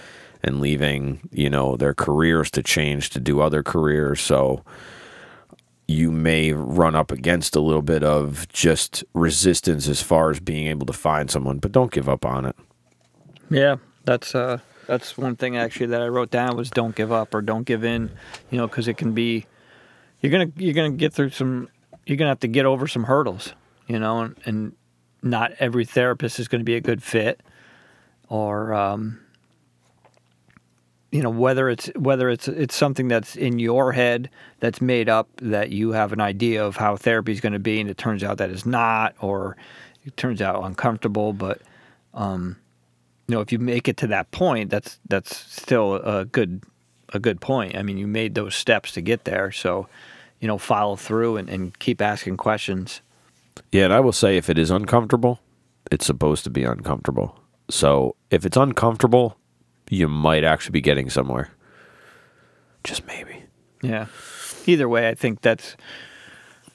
and 0.43 0.59
leaving, 0.59 1.27
you 1.31 1.49
know, 1.49 1.75
their 1.75 1.93
careers 1.93 2.49
to 2.51 2.63
change 2.63 3.09
to 3.11 3.19
do 3.19 3.41
other 3.41 3.63
careers. 3.63 4.21
So 4.21 4.63
you 5.87 6.11
may 6.11 6.53
run 6.53 6.95
up 6.95 7.11
against 7.11 7.55
a 7.55 7.59
little 7.59 7.81
bit 7.81 8.03
of 8.03 8.47
just 8.49 9.03
resistance 9.13 9.87
as 9.87 10.01
far 10.01 10.29
as 10.29 10.39
being 10.39 10.67
able 10.67 10.85
to 10.85 10.93
find 10.93 11.29
someone, 11.29 11.59
but 11.59 11.71
don't 11.71 11.91
give 11.91 12.07
up 12.07 12.25
on 12.25 12.45
it. 12.45 12.55
Yeah, 13.49 13.75
that's 14.05 14.33
uh, 14.33 14.59
that's 14.87 15.17
one 15.17 15.35
thing 15.35 15.57
actually 15.57 15.87
that 15.87 16.01
I 16.01 16.07
wrote 16.07 16.31
down 16.31 16.55
was 16.55 16.69
don't 16.69 16.95
give 16.95 17.11
up 17.11 17.33
or 17.33 17.41
don't 17.41 17.65
give 17.65 17.83
in, 17.83 18.09
you 18.49 18.57
know, 18.57 18.67
because 18.67 18.87
it 18.87 18.97
can 18.97 19.13
be 19.13 19.45
you're 20.21 20.31
gonna 20.31 20.51
you're 20.55 20.73
gonna 20.73 20.91
get 20.91 21.13
through 21.13 21.31
some 21.31 21.67
you're 22.05 22.17
gonna 22.17 22.29
have 22.29 22.39
to 22.39 22.47
get 22.47 22.65
over 22.65 22.87
some 22.87 23.03
hurdles, 23.03 23.53
you 23.87 23.99
know, 23.99 24.21
and, 24.21 24.35
and 24.45 24.73
not 25.21 25.51
every 25.59 25.85
therapist 25.85 26.39
is 26.39 26.47
going 26.47 26.59
to 26.61 26.65
be 26.65 26.75
a 26.75 26.81
good 26.81 27.03
fit, 27.03 27.41
or 28.29 28.73
um, 28.73 29.19
you 31.11 31.21
know 31.21 31.29
whether 31.29 31.69
it's 31.69 31.87
whether 31.95 32.29
it's 32.29 32.47
it's 32.47 32.75
something 32.75 33.07
that's 33.07 33.35
in 33.35 33.59
your 33.59 33.91
head 33.91 34.29
that's 34.59 34.81
made 34.81 35.09
up 35.09 35.29
that 35.41 35.71
you 35.71 35.91
have 35.91 36.13
an 36.13 36.21
idea 36.21 36.65
of 36.65 36.77
how 36.77 36.95
therapy 36.95 37.31
is 37.31 37.41
going 37.41 37.53
to 37.53 37.59
be 37.59 37.79
and 37.79 37.89
it 37.89 37.97
turns 37.97 38.23
out 38.23 38.37
that 38.37 38.49
it's 38.49 38.65
not 38.65 39.13
or 39.19 39.57
it 40.05 40.15
turns 40.17 40.41
out 40.41 40.63
uncomfortable 40.63 41.33
but 41.33 41.61
um, 42.13 42.55
you 43.27 43.35
know 43.35 43.41
if 43.41 43.51
you 43.51 43.59
make 43.59 43.87
it 43.87 43.97
to 43.97 44.07
that 44.07 44.31
point 44.31 44.69
that's 44.69 44.99
that's 45.07 45.35
still 45.35 45.95
a 45.95 46.25
good 46.25 46.61
a 47.13 47.19
good 47.19 47.41
point. 47.41 47.75
I 47.75 47.83
mean 47.83 47.97
you 47.97 48.07
made 48.07 48.35
those 48.35 48.55
steps 48.55 48.91
to 48.93 49.01
get 49.01 49.25
there. 49.25 49.51
So 49.51 49.87
you 50.39 50.47
know 50.47 50.57
follow 50.57 50.95
through 50.95 51.37
and, 51.37 51.49
and 51.49 51.77
keep 51.79 52.01
asking 52.01 52.37
questions. 52.37 53.01
Yeah, 53.71 53.85
and 53.85 53.93
I 53.93 53.99
will 53.99 54.13
say 54.13 54.37
if 54.37 54.49
it 54.49 54.57
is 54.57 54.71
uncomfortable, 54.71 55.39
it's 55.91 56.05
supposed 56.05 56.43
to 56.45 56.49
be 56.49 56.63
uncomfortable. 56.63 57.37
So 57.69 58.15
if 58.29 58.45
it's 58.45 58.57
uncomfortable, 58.57 59.37
you 59.91 60.07
might 60.07 60.45
actually 60.45 60.71
be 60.71 60.81
getting 60.81 61.09
somewhere. 61.09 61.49
Just 62.83 63.05
maybe. 63.05 63.43
Yeah. 63.83 64.07
Either 64.65 64.87
way, 64.87 65.09
I 65.09 65.13
think 65.15 65.41
that's 65.41 65.75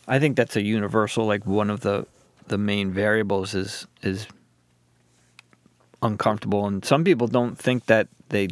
I 0.06 0.18
think 0.18 0.36
that's 0.36 0.54
a 0.54 0.62
universal 0.62 1.24
like 1.24 1.46
one 1.46 1.70
of 1.70 1.80
the 1.80 2.06
the 2.48 2.58
main 2.58 2.92
variables 2.92 3.54
is 3.54 3.86
is 4.02 4.26
uncomfortable 6.02 6.66
and 6.66 6.84
some 6.84 7.02
people 7.04 7.26
don't 7.26 7.58
think 7.58 7.86
that 7.86 8.06
they 8.28 8.48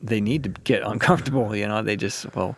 they 0.00 0.20
need 0.20 0.44
to 0.44 0.48
get 0.48 0.82
uncomfortable, 0.86 1.54
you 1.54 1.68
know, 1.68 1.82
they 1.82 1.94
just 1.94 2.34
well, 2.34 2.56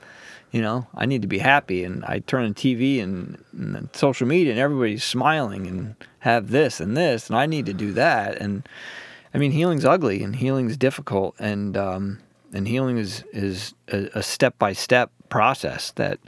you 0.52 0.62
know, 0.62 0.86
I 0.94 1.06
need 1.06 1.22
to 1.22 1.28
be 1.28 1.38
happy 1.38 1.82
and 1.82 2.04
I 2.04 2.20
turn 2.20 2.44
on 2.44 2.54
TV 2.54 3.02
and, 3.02 3.42
and 3.52 3.88
social 3.92 4.28
media 4.28 4.52
and 4.52 4.60
everybody's 4.60 5.02
smiling 5.02 5.66
and 5.66 5.96
have 6.20 6.50
this 6.50 6.78
and 6.78 6.96
this 6.96 7.28
and 7.28 7.36
I 7.36 7.46
need 7.46 7.66
to 7.66 7.74
do 7.74 7.92
that 7.94 8.40
and 8.40 8.66
I 9.34 9.38
mean, 9.38 9.50
healing's 9.50 9.84
ugly 9.84 10.22
and 10.22 10.36
healing's 10.36 10.76
difficult, 10.76 11.34
and 11.38 11.76
um, 11.76 12.20
and 12.52 12.66
healing 12.66 12.96
is 12.98 13.24
is 13.32 13.74
a 13.88 14.22
step 14.22 14.58
by 14.58 14.72
step 14.72 15.10
process 15.28 15.90
that 15.92 16.20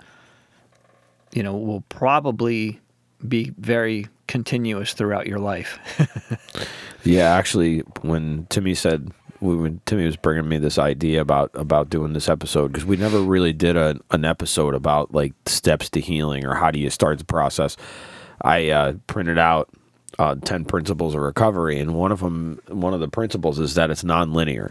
you 1.32 1.42
know 1.42 1.56
will 1.56 1.82
probably 1.88 2.80
be 3.26 3.52
very 3.58 4.08
continuous 4.26 4.92
throughout 4.92 5.26
your 5.26 5.38
life. 5.38 5.78
Yeah, 7.06 7.36
actually, 7.36 7.80
when 8.02 8.46
Timmy 8.50 8.75
said 8.75 9.12
when 9.38 9.80
Timmy 9.86 10.06
was 10.06 10.16
bringing 10.16 10.48
me 10.48 10.58
this 10.58 10.76
idea 10.76 11.20
about 11.20 11.52
about 11.54 11.88
doing 11.88 12.14
this 12.14 12.28
episode 12.28 12.72
because 12.72 12.84
we 12.84 12.96
never 12.96 13.20
really 13.20 13.52
did 13.52 13.76
a, 13.76 13.96
an 14.10 14.25
episode 14.25 14.75
about 14.75 15.14
like 15.14 15.32
steps 15.46 15.88
to 15.90 16.00
healing 16.00 16.44
or 16.44 16.54
how 16.54 16.72
do 16.72 16.80
you 16.80 16.90
start 16.90 17.18
the 17.18 17.25
process. 17.25 17.76
I 18.42 18.70
uh, 18.70 18.94
printed 19.06 19.38
out 19.38 19.68
uh, 20.18 20.35
ten 20.44 20.64
principles 20.64 21.14
of 21.14 21.20
recovery, 21.20 21.78
and 21.78 21.94
one 21.94 22.12
of 22.12 22.20
them, 22.20 22.61
one 22.68 22.94
of 22.94 23.00
the 23.00 23.08
principles 23.08 23.58
is 23.58 23.75
that 23.75 23.90
it's 23.90 24.02
nonlinear. 24.02 24.70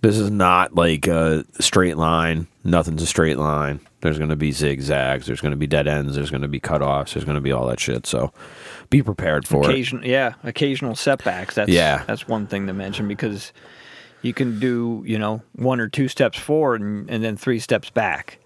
This 0.00 0.18
is 0.18 0.30
not 0.30 0.74
like 0.74 1.06
a 1.06 1.44
straight 1.60 1.96
line. 1.96 2.46
Nothing's 2.62 3.02
a 3.02 3.06
straight 3.06 3.38
line. 3.38 3.80
There's 4.02 4.18
going 4.18 4.28
to 4.30 4.36
be 4.36 4.52
zigzags. 4.52 5.26
There's 5.26 5.40
going 5.40 5.52
to 5.52 5.56
be 5.56 5.66
dead 5.66 5.88
ends. 5.88 6.14
There's 6.14 6.30
going 6.30 6.42
to 6.42 6.48
be 6.48 6.60
cutoffs. 6.60 7.14
There's 7.14 7.24
going 7.24 7.36
to 7.36 7.40
be 7.40 7.52
all 7.52 7.66
that 7.68 7.80
shit. 7.80 8.06
So 8.06 8.30
be 8.90 9.02
prepared 9.02 9.48
for 9.48 9.62
it. 9.70 10.06
Yeah, 10.06 10.34
occasional 10.44 10.94
setbacks. 10.94 11.54
That's 11.54 11.70
Yeah. 11.70 12.04
that's 12.06 12.28
one 12.28 12.46
thing 12.46 12.66
to 12.66 12.74
mention 12.74 13.08
because 13.08 13.54
you 14.20 14.34
can 14.34 14.60
do 14.60 15.02
you 15.06 15.18
know 15.18 15.40
one 15.56 15.80
or 15.80 15.88
two 15.88 16.08
steps 16.08 16.38
forward 16.38 16.82
and, 16.82 17.08
and 17.08 17.24
then 17.24 17.38
three 17.38 17.58
steps 17.58 17.88
back. 17.88 18.38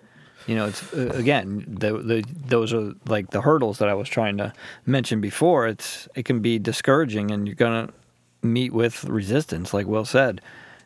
You 0.48 0.54
know, 0.54 0.64
it's 0.64 0.94
uh, 0.94 1.10
again 1.14 1.66
the, 1.68 1.98
the 1.98 2.24
those 2.46 2.72
are 2.72 2.94
like 3.06 3.30
the 3.30 3.42
hurdles 3.42 3.78
that 3.78 3.88
I 3.90 3.94
was 3.94 4.08
trying 4.08 4.38
to 4.38 4.54
mention 4.86 5.20
before. 5.20 5.68
It's 5.68 6.08
it 6.14 6.24
can 6.24 6.40
be 6.40 6.58
discouraging, 6.58 7.30
and 7.30 7.46
you're 7.46 7.54
gonna 7.54 7.90
meet 8.42 8.72
with 8.72 9.04
resistance, 9.04 9.74
like 9.74 9.86
Will 9.86 10.06
said, 10.06 10.40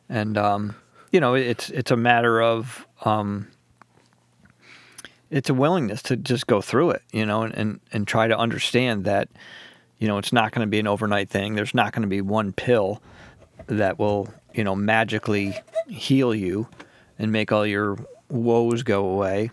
and 0.08 0.36
um, 0.36 0.74
you 1.12 1.20
know 1.20 1.34
it's 1.34 1.70
it's 1.70 1.92
a 1.92 1.96
matter 1.96 2.42
of 2.42 2.88
um, 3.04 3.46
it's 5.30 5.48
a 5.48 5.54
willingness 5.54 6.02
to 6.02 6.16
just 6.16 6.48
go 6.48 6.60
through 6.60 6.90
it, 6.90 7.02
you 7.12 7.24
know, 7.24 7.42
and 7.42 7.54
and, 7.54 7.80
and 7.92 8.08
try 8.08 8.26
to 8.26 8.36
understand 8.36 9.04
that 9.04 9.28
you 10.00 10.08
know 10.08 10.18
it's 10.18 10.32
not 10.32 10.50
going 10.50 10.66
to 10.66 10.70
be 10.70 10.80
an 10.80 10.88
overnight 10.88 11.30
thing. 11.30 11.54
There's 11.54 11.72
not 11.72 11.92
going 11.92 12.02
to 12.02 12.08
be 12.08 12.20
one 12.20 12.52
pill 12.52 13.00
that 13.68 13.96
will 13.96 14.28
you 14.54 14.64
know 14.64 14.74
magically 14.74 15.54
heal 15.86 16.34
you 16.34 16.66
and 17.16 17.30
make 17.30 17.52
all 17.52 17.64
your 17.64 17.96
woes 18.32 18.82
go 18.82 19.04
away. 19.06 19.50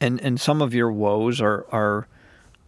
And 0.00 0.20
and 0.20 0.40
some 0.40 0.62
of 0.62 0.72
your 0.74 0.90
woes 0.90 1.40
are 1.40 1.66
are 1.72 2.06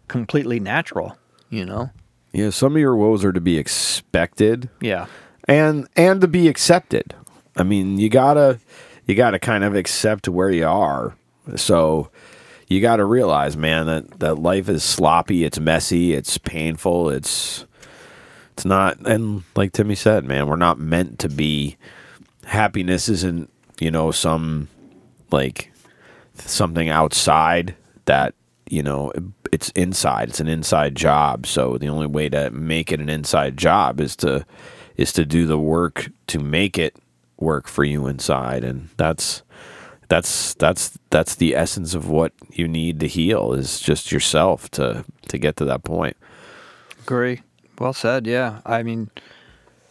completely 0.07 0.59
natural, 0.59 1.17
you 1.49 1.65
know. 1.65 1.89
Yeah, 2.31 2.49
some 2.49 2.73
of 2.75 2.79
your 2.79 2.95
woes 2.95 3.23
are 3.23 3.31
to 3.31 3.41
be 3.41 3.57
expected 3.57 4.69
Yeah. 4.81 5.05
and 5.47 5.87
and 5.95 6.21
to 6.21 6.27
be 6.27 6.47
accepted. 6.47 7.15
I 7.55 7.63
mean, 7.63 7.99
you 7.99 8.09
gotta 8.09 8.59
you 9.07 9.15
gotta 9.15 9.39
kind 9.39 9.63
of 9.63 9.75
accept 9.75 10.27
where 10.27 10.49
you 10.51 10.67
are. 10.67 11.15
So 11.55 12.09
you 12.67 12.81
gotta 12.81 13.05
realize, 13.05 13.55
man, 13.57 13.85
that 13.87 14.19
that 14.19 14.35
life 14.39 14.69
is 14.69 14.83
sloppy. 14.83 15.43
It's 15.43 15.59
messy. 15.59 16.13
It's 16.13 16.37
painful. 16.37 17.09
It's 17.09 17.65
it's 18.53 18.65
not. 18.65 18.99
And 19.07 19.43
like 19.55 19.71
Timmy 19.71 19.95
said, 19.95 20.25
man, 20.25 20.47
we're 20.47 20.55
not 20.55 20.79
meant 20.79 21.19
to 21.19 21.29
be. 21.29 21.77
Happiness 22.45 23.07
isn't 23.09 23.49
you 23.79 23.91
know 23.91 24.11
some 24.11 24.67
like 25.31 25.71
something 26.35 26.89
outside 26.89 27.75
that 28.05 28.33
you 28.69 28.81
know 28.81 29.11
it's 29.51 29.69
inside 29.71 30.29
it's 30.29 30.39
an 30.39 30.47
inside 30.47 30.95
job 30.95 31.45
so 31.45 31.77
the 31.77 31.87
only 31.87 32.07
way 32.07 32.29
to 32.29 32.49
make 32.51 32.91
it 32.91 32.99
an 32.99 33.09
inside 33.09 33.57
job 33.57 33.99
is 33.99 34.15
to 34.15 34.45
is 34.97 35.11
to 35.13 35.25
do 35.25 35.45
the 35.45 35.59
work 35.59 36.09
to 36.27 36.39
make 36.39 36.77
it 36.77 36.95
work 37.37 37.67
for 37.67 37.83
you 37.83 38.07
inside 38.07 38.63
and 38.63 38.89
that's 38.97 39.43
that's 40.09 40.53
that's 40.55 40.97
that's 41.09 41.35
the 41.35 41.55
essence 41.55 41.93
of 41.93 42.09
what 42.09 42.31
you 42.51 42.67
need 42.67 42.99
to 42.99 43.07
heal 43.07 43.53
is 43.53 43.79
just 43.79 44.11
yourself 44.11 44.69
to 44.69 45.03
to 45.27 45.37
get 45.37 45.55
to 45.55 45.65
that 45.65 45.83
point 45.83 46.15
Agree. 47.03 47.41
Well 47.79 47.91
said. 47.91 48.25
Yeah. 48.25 48.61
I 48.65 48.81
mean, 48.81 49.09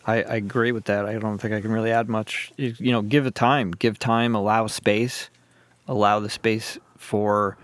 I, 0.07 0.23
I 0.23 0.35
agree 0.37 0.73
with 0.73 0.85
that. 0.85 1.07
I 1.07 1.19
don't 1.19 1.39
think 1.39 1.55
I 1.55 1.61
can 1.61 1.71
really 1.71 1.93
add 1.93 2.09
much. 2.09 2.53
You, 2.57 2.75
you 2.79 2.93
know, 2.93 3.03
give 3.03 3.27
it 3.27 3.35
time. 3.35 3.71
Give 3.71 3.99
time. 3.99 4.35
Allow 4.35 4.67
space. 4.67 5.31
Allow 5.87 6.21
the 6.21 6.31
space 6.31 6.79
for 6.97 7.57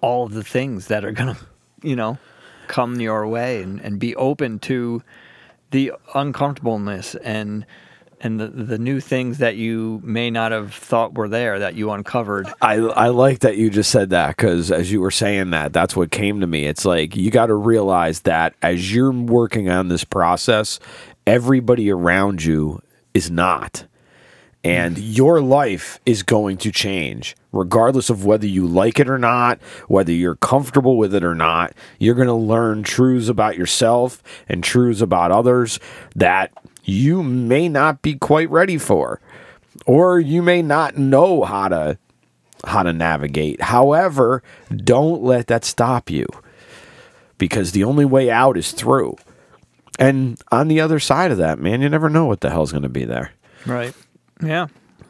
all 0.00 0.24
of 0.24 0.32
the 0.32 0.44
things 0.44 0.88
that 0.88 1.04
are 1.04 1.12
gonna, 1.12 1.36
you 1.82 1.96
know, 1.96 2.18
come 2.66 3.00
your 3.00 3.26
way, 3.26 3.62
and, 3.62 3.80
and 3.80 3.98
be 3.98 4.16
open 4.16 4.58
to 4.58 5.02
the 5.70 5.92
uncomfortableness 6.14 7.14
and 7.16 7.66
and 8.20 8.40
the 8.40 8.48
the 8.48 8.78
new 8.78 9.00
things 9.00 9.38
that 9.38 9.56
you 9.56 10.00
may 10.02 10.30
not 10.30 10.52
have 10.52 10.74
thought 10.74 11.14
were 11.14 11.28
there 11.28 11.58
that 11.58 11.74
you 11.74 11.90
uncovered. 11.90 12.52
I 12.60 12.74
I 12.74 13.08
like 13.08 13.40
that 13.40 13.56
you 13.56 13.70
just 13.70 13.90
said 13.90 14.10
that 14.10 14.36
because 14.36 14.70
as 14.70 14.90
you 14.90 15.00
were 15.00 15.10
saying 15.10 15.50
that, 15.50 15.72
that's 15.72 15.94
what 15.94 16.10
came 16.10 16.40
to 16.40 16.46
me. 16.46 16.64
It's 16.64 16.84
like 16.84 17.16
you 17.16 17.30
got 17.30 17.46
to 17.46 17.54
realize 17.54 18.22
that 18.22 18.54
as 18.62 18.94
you're 18.94 19.12
working 19.12 19.68
on 19.68 19.88
this 19.88 20.04
process, 20.04 20.80
everybody 21.26 21.90
around 21.90 22.42
you 22.42 22.80
is 23.14 23.30
not. 23.30 23.86
And 24.64 24.96
mm. 24.96 25.16
your 25.16 25.40
life 25.40 26.00
is 26.04 26.24
going 26.24 26.56
to 26.58 26.72
change, 26.72 27.36
regardless 27.52 28.10
of 28.10 28.24
whether 28.24 28.46
you 28.46 28.66
like 28.66 28.98
it 28.98 29.08
or 29.08 29.18
not, 29.18 29.60
whether 29.86 30.10
you're 30.10 30.36
comfortable 30.36 30.96
with 30.96 31.14
it 31.14 31.22
or 31.22 31.34
not. 31.36 31.72
You're 32.00 32.16
going 32.16 32.26
to 32.26 32.34
learn 32.34 32.82
truths 32.82 33.28
about 33.28 33.56
yourself 33.56 34.22
and 34.48 34.64
truths 34.64 35.00
about 35.00 35.30
others 35.30 35.78
that 36.16 36.52
you 36.86 37.22
may 37.22 37.68
not 37.68 38.00
be 38.00 38.14
quite 38.14 38.48
ready 38.48 38.78
for, 38.78 39.20
or 39.84 40.20
you 40.20 40.40
may 40.40 40.62
not 40.62 40.96
know 40.96 41.42
how 41.42 41.68
to 41.68 41.98
how 42.64 42.82
to 42.82 42.92
navigate. 42.92 43.60
However, 43.60 44.42
don't 44.74 45.22
let 45.22 45.48
that 45.48 45.64
stop 45.64 46.10
you 46.10 46.26
because 47.38 47.72
the 47.72 47.84
only 47.84 48.04
way 48.04 48.30
out 48.30 48.56
is 48.56 48.72
through. 48.72 49.16
And 49.98 50.40
on 50.50 50.68
the 50.68 50.80
other 50.80 50.98
side 50.98 51.30
of 51.30 51.38
that, 51.38 51.58
man, 51.58 51.82
you 51.82 51.88
never 51.88 52.08
know 52.08 52.26
what 52.26 52.40
the 52.40 52.50
hell's 52.50 52.72
going 52.72 52.82
to 52.82 52.88
be 52.88 53.04
there. 53.04 53.32
Right. 53.66 53.94
Yeah. 54.42 54.68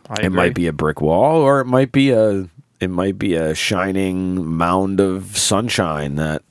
I 0.08 0.22
It 0.22 0.32
might 0.32 0.54
be 0.54 0.66
a 0.66 0.72
brick 0.72 1.00
wall 1.00 1.42
or 1.42 1.60
it 1.60 1.66
might 1.66 1.92
be 1.92 2.10
a 2.10 2.48
it 2.78 2.90
might 2.90 3.18
be 3.18 3.34
a 3.34 3.54
shining 3.54 4.46
mound 4.46 5.00
of 5.00 5.36
sunshine 5.36 6.16
that 6.16 6.42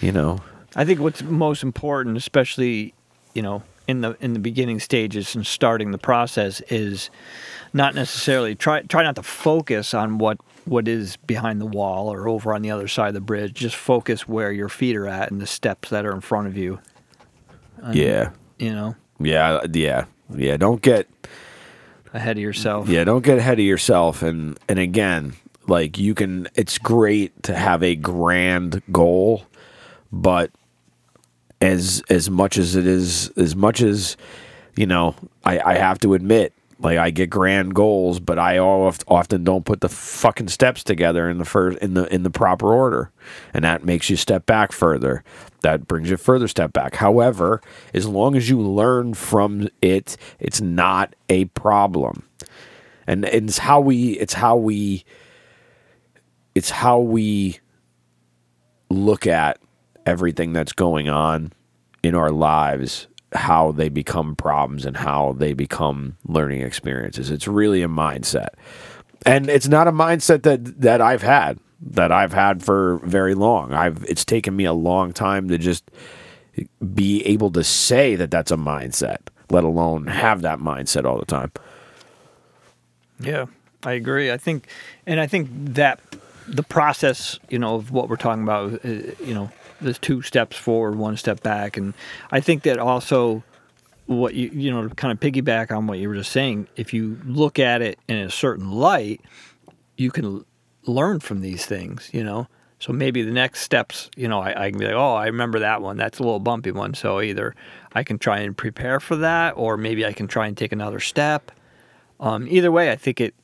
you 0.00 0.12
know. 0.12 0.40
I 0.76 0.84
think 0.84 1.00
what's 1.00 1.22
most 1.22 1.62
important, 1.62 2.16
especially 2.16 2.94
you 3.34 3.42
know 3.42 3.62
in 3.88 4.02
the 4.02 4.16
in 4.20 4.34
the 4.34 4.38
beginning 4.38 4.78
stages 4.78 5.34
and 5.34 5.44
starting 5.44 5.90
the 5.90 5.98
process, 5.98 6.60
is 6.68 7.10
not 7.72 7.94
necessarily 7.94 8.54
try 8.54 8.82
try 8.82 9.02
not 9.02 9.16
to 9.16 9.22
focus 9.22 9.94
on 9.94 10.18
what 10.18 10.38
what 10.66 10.86
is 10.86 11.16
behind 11.16 11.60
the 11.60 11.66
wall 11.66 12.12
or 12.12 12.28
over 12.28 12.54
on 12.54 12.62
the 12.62 12.70
other 12.70 12.86
side 12.86 13.08
of 13.08 13.14
the 13.14 13.20
bridge. 13.20 13.54
Just 13.54 13.74
focus 13.74 14.28
where 14.28 14.52
your 14.52 14.68
feet 14.68 14.94
are 14.94 15.08
at 15.08 15.30
and 15.30 15.40
the 15.40 15.46
steps 15.46 15.88
that 15.88 16.04
are 16.04 16.12
in 16.12 16.20
front 16.20 16.46
of 16.46 16.56
you. 16.56 16.78
Yeah. 17.92 18.30
You 18.58 18.72
know, 18.72 18.96
Yeah, 19.18 19.60
yeah. 19.72 20.04
Yeah, 20.34 20.56
don't 20.58 20.82
get 20.82 21.08
ahead 22.12 22.36
of 22.36 22.42
yourself. 22.42 22.88
Yeah, 22.88 23.04
don't 23.04 23.24
get 23.24 23.38
ahead 23.38 23.58
of 23.58 23.64
yourself 23.64 24.22
and 24.22 24.58
and 24.68 24.78
again, 24.78 25.34
like 25.66 25.96
you 25.98 26.14
can 26.14 26.48
it's 26.54 26.76
great 26.76 27.42
to 27.44 27.54
have 27.54 27.82
a 27.82 27.96
grand 27.96 28.82
goal, 28.92 29.44
but 30.12 30.50
as 31.60 32.02
as 32.08 32.30
much 32.30 32.56
as 32.58 32.76
it 32.76 32.86
is 32.86 33.30
as 33.30 33.56
much 33.56 33.80
as 33.80 34.16
you 34.76 34.86
know, 34.86 35.14
I 35.44 35.58
I 35.60 35.74
have 35.74 35.98
to 36.00 36.14
admit 36.14 36.52
like 36.80 36.98
I 36.98 37.10
get 37.10 37.28
grand 37.30 37.74
goals, 37.74 38.20
but 38.20 38.38
I 38.38 38.58
oft, 38.58 39.02
often 39.08 39.42
don't 39.42 39.64
put 39.64 39.80
the 39.80 39.88
fucking 39.88 40.48
steps 40.48 40.84
together 40.84 41.28
in 41.28 41.38
the 41.38 41.44
first 41.44 41.78
in 41.78 41.94
the 41.94 42.12
in 42.12 42.22
the 42.22 42.30
proper 42.30 42.72
order, 42.72 43.10
and 43.52 43.64
that 43.64 43.84
makes 43.84 44.08
you 44.08 44.16
step 44.16 44.46
back 44.46 44.72
further. 44.72 45.24
That 45.62 45.88
brings 45.88 46.08
you 46.08 46.14
a 46.14 46.18
further 46.18 46.46
step 46.46 46.72
back. 46.72 46.94
However, 46.96 47.60
as 47.92 48.06
long 48.06 48.36
as 48.36 48.48
you 48.48 48.60
learn 48.60 49.14
from 49.14 49.68
it, 49.82 50.16
it's 50.38 50.60
not 50.60 51.14
a 51.28 51.46
problem, 51.46 52.22
and 53.06 53.24
it's 53.24 53.58
how 53.58 53.80
we 53.80 54.12
it's 54.12 54.34
how 54.34 54.56
we 54.56 55.04
it's 56.54 56.70
how 56.70 57.00
we 57.00 57.58
look 58.88 59.26
at 59.26 59.58
everything 60.08 60.54
that's 60.54 60.72
going 60.72 61.08
on 61.08 61.52
in 62.02 62.14
our 62.14 62.30
lives 62.30 63.06
how 63.34 63.72
they 63.72 63.90
become 63.90 64.34
problems 64.34 64.86
and 64.86 64.96
how 64.96 65.34
they 65.36 65.52
become 65.52 66.16
learning 66.26 66.62
experiences. 66.62 67.30
It's 67.30 67.46
really 67.46 67.82
a 67.82 67.88
mindset. 67.88 68.48
And 69.26 69.50
it's 69.50 69.68
not 69.68 69.86
a 69.86 69.92
mindset 69.92 70.44
that 70.44 70.80
that 70.80 71.02
I've 71.02 71.22
had 71.22 71.58
that 71.80 72.10
I've 72.10 72.32
had 72.32 72.62
for 72.62 72.98
very 73.04 73.34
long. 73.34 73.74
I've 73.74 74.02
it's 74.04 74.24
taken 74.24 74.56
me 74.56 74.64
a 74.64 74.72
long 74.72 75.12
time 75.12 75.48
to 75.48 75.58
just 75.58 75.90
be 76.94 77.24
able 77.26 77.50
to 77.52 77.62
say 77.62 78.16
that 78.16 78.30
that's 78.30 78.50
a 78.50 78.56
mindset, 78.56 79.18
let 79.50 79.64
alone 79.64 80.06
have 80.06 80.40
that 80.42 80.58
mindset 80.58 81.04
all 81.04 81.18
the 81.18 81.26
time. 81.26 81.52
Yeah, 83.20 83.46
I 83.84 83.92
agree. 83.92 84.32
I 84.32 84.38
think, 84.38 84.68
and 85.06 85.20
I 85.20 85.26
think 85.26 85.48
that 85.74 86.00
the 86.48 86.62
process, 86.62 87.38
you 87.48 87.58
know, 87.58 87.74
of 87.74 87.90
what 87.90 88.08
we're 88.08 88.16
talking 88.16 88.42
about, 88.42 88.84
uh, 88.84 88.88
you 89.24 89.34
know, 89.34 89.50
there's 89.80 89.98
two 89.98 90.22
steps 90.22 90.56
forward, 90.56 90.96
one 90.96 91.16
step 91.16 91.42
back, 91.42 91.76
and 91.76 91.94
I 92.30 92.40
think 92.40 92.62
that 92.64 92.78
also 92.78 93.42
what 94.06 94.32
you 94.34 94.48
you 94.52 94.70
know 94.70 94.88
kind 94.88 95.12
of 95.12 95.20
piggyback 95.20 95.70
on 95.70 95.86
what 95.86 95.98
you 95.98 96.08
were 96.08 96.14
just 96.16 96.32
saying, 96.32 96.66
if 96.76 96.92
you 96.92 97.20
look 97.24 97.58
at 97.58 97.82
it 97.82 97.98
in 98.08 98.16
a 98.16 98.30
certain 98.30 98.72
light, 98.72 99.20
you 99.96 100.10
can 100.10 100.44
learn 100.86 101.20
from 101.20 101.40
these 101.40 101.66
things, 101.66 102.10
you 102.12 102.24
know. 102.24 102.48
So 102.80 102.92
maybe 102.92 103.22
the 103.22 103.32
next 103.32 103.62
steps, 103.62 104.08
you 104.16 104.28
know, 104.28 104.40
I, 104.40 104.66
I 104.66 104.70
can 104.70 104.78
be 104.78 104.86
like, 104.86 104.94
oh, 104.94 105.14
I 105.14 105.26
remember 105.26 105.58
that 105.58 105.82
one. 105.82 105.96
That's 105.96 106.20
a 106.20 106.22
little 106.22 106.38
bumpy 106.38 106.70
one. 106.70 106.94
So 106.94 107.20
either 107.20 107.54
I 107.92 108.04
can 108.04 108.18
try 108.18 108.38
and 108.38 108.56
prepare 108.56 109.00
for 109.00 109.16
that, 109.16 109.54
or 109.56 109.76
maybe 109.76 110.06
I 110.06 110.12
can 110.12 110.28
try 110.28 110.46
and 110.46 110.56
take 110.56 110.70
another 110.70 111.00
step. 111.00 111.50
Um, 112.20 112.46
either 112.48 112.70
way, 112.70 112.90
I 112.90 112.96
think 112.96 113.20
it 113.20 113.34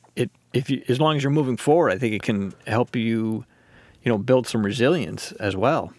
if 0.55 0.69
you 0.69 0.81
as 0.87 0.99
long 0.99 1.17
as 1.17 1.23
you're 1.23 1.31
moving 1.31 1.57
forward, 1.57 1.91
I 1.91 1.97
think 1.97 2.13
it 2.13 2.23
can 2.23 2.53
help 2.65 2.95
you, 2.95 3.45
you 4.03 4.11
know, 4.11 4.17
build 4.17 4.47
some 4.47 4.65
resilience 4.65 5.31
as 5.33 5.55
well. 5.55 5.93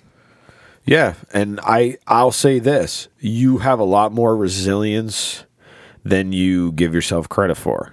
Yeah, 0.84 1.14
and 1.32 1.60
I 1.62 1.98
I'll 2.06 2.32
say 2.32 2.58
this, 2.58 3.08
you 3.20 3.58
have 3.58 3.78
a 3.78 3.84
lot 3.84 4.12
more 4.12 4.36
resilience 4.36 5.44
than 6.04 6.32
you 6.32 6.72
give 6.72 6.94
yourself 6.94 7.28
credit 7.28 7.56
for. 7.56 7.92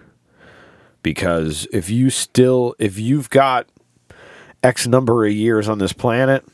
Because 1.01 1.67
if 1.73 1.89
you 1.89 2.09
still 2.09 2.75
if 2.79 2.97
you've 2.97 3.29
got 3.29 3.67
x 4.63 4.87
number 4.87 5.25
of 5.25 5.33
years 5.33 5.67
on 5.67 5.79
this 5.79 5.91
planet 5.91 6.45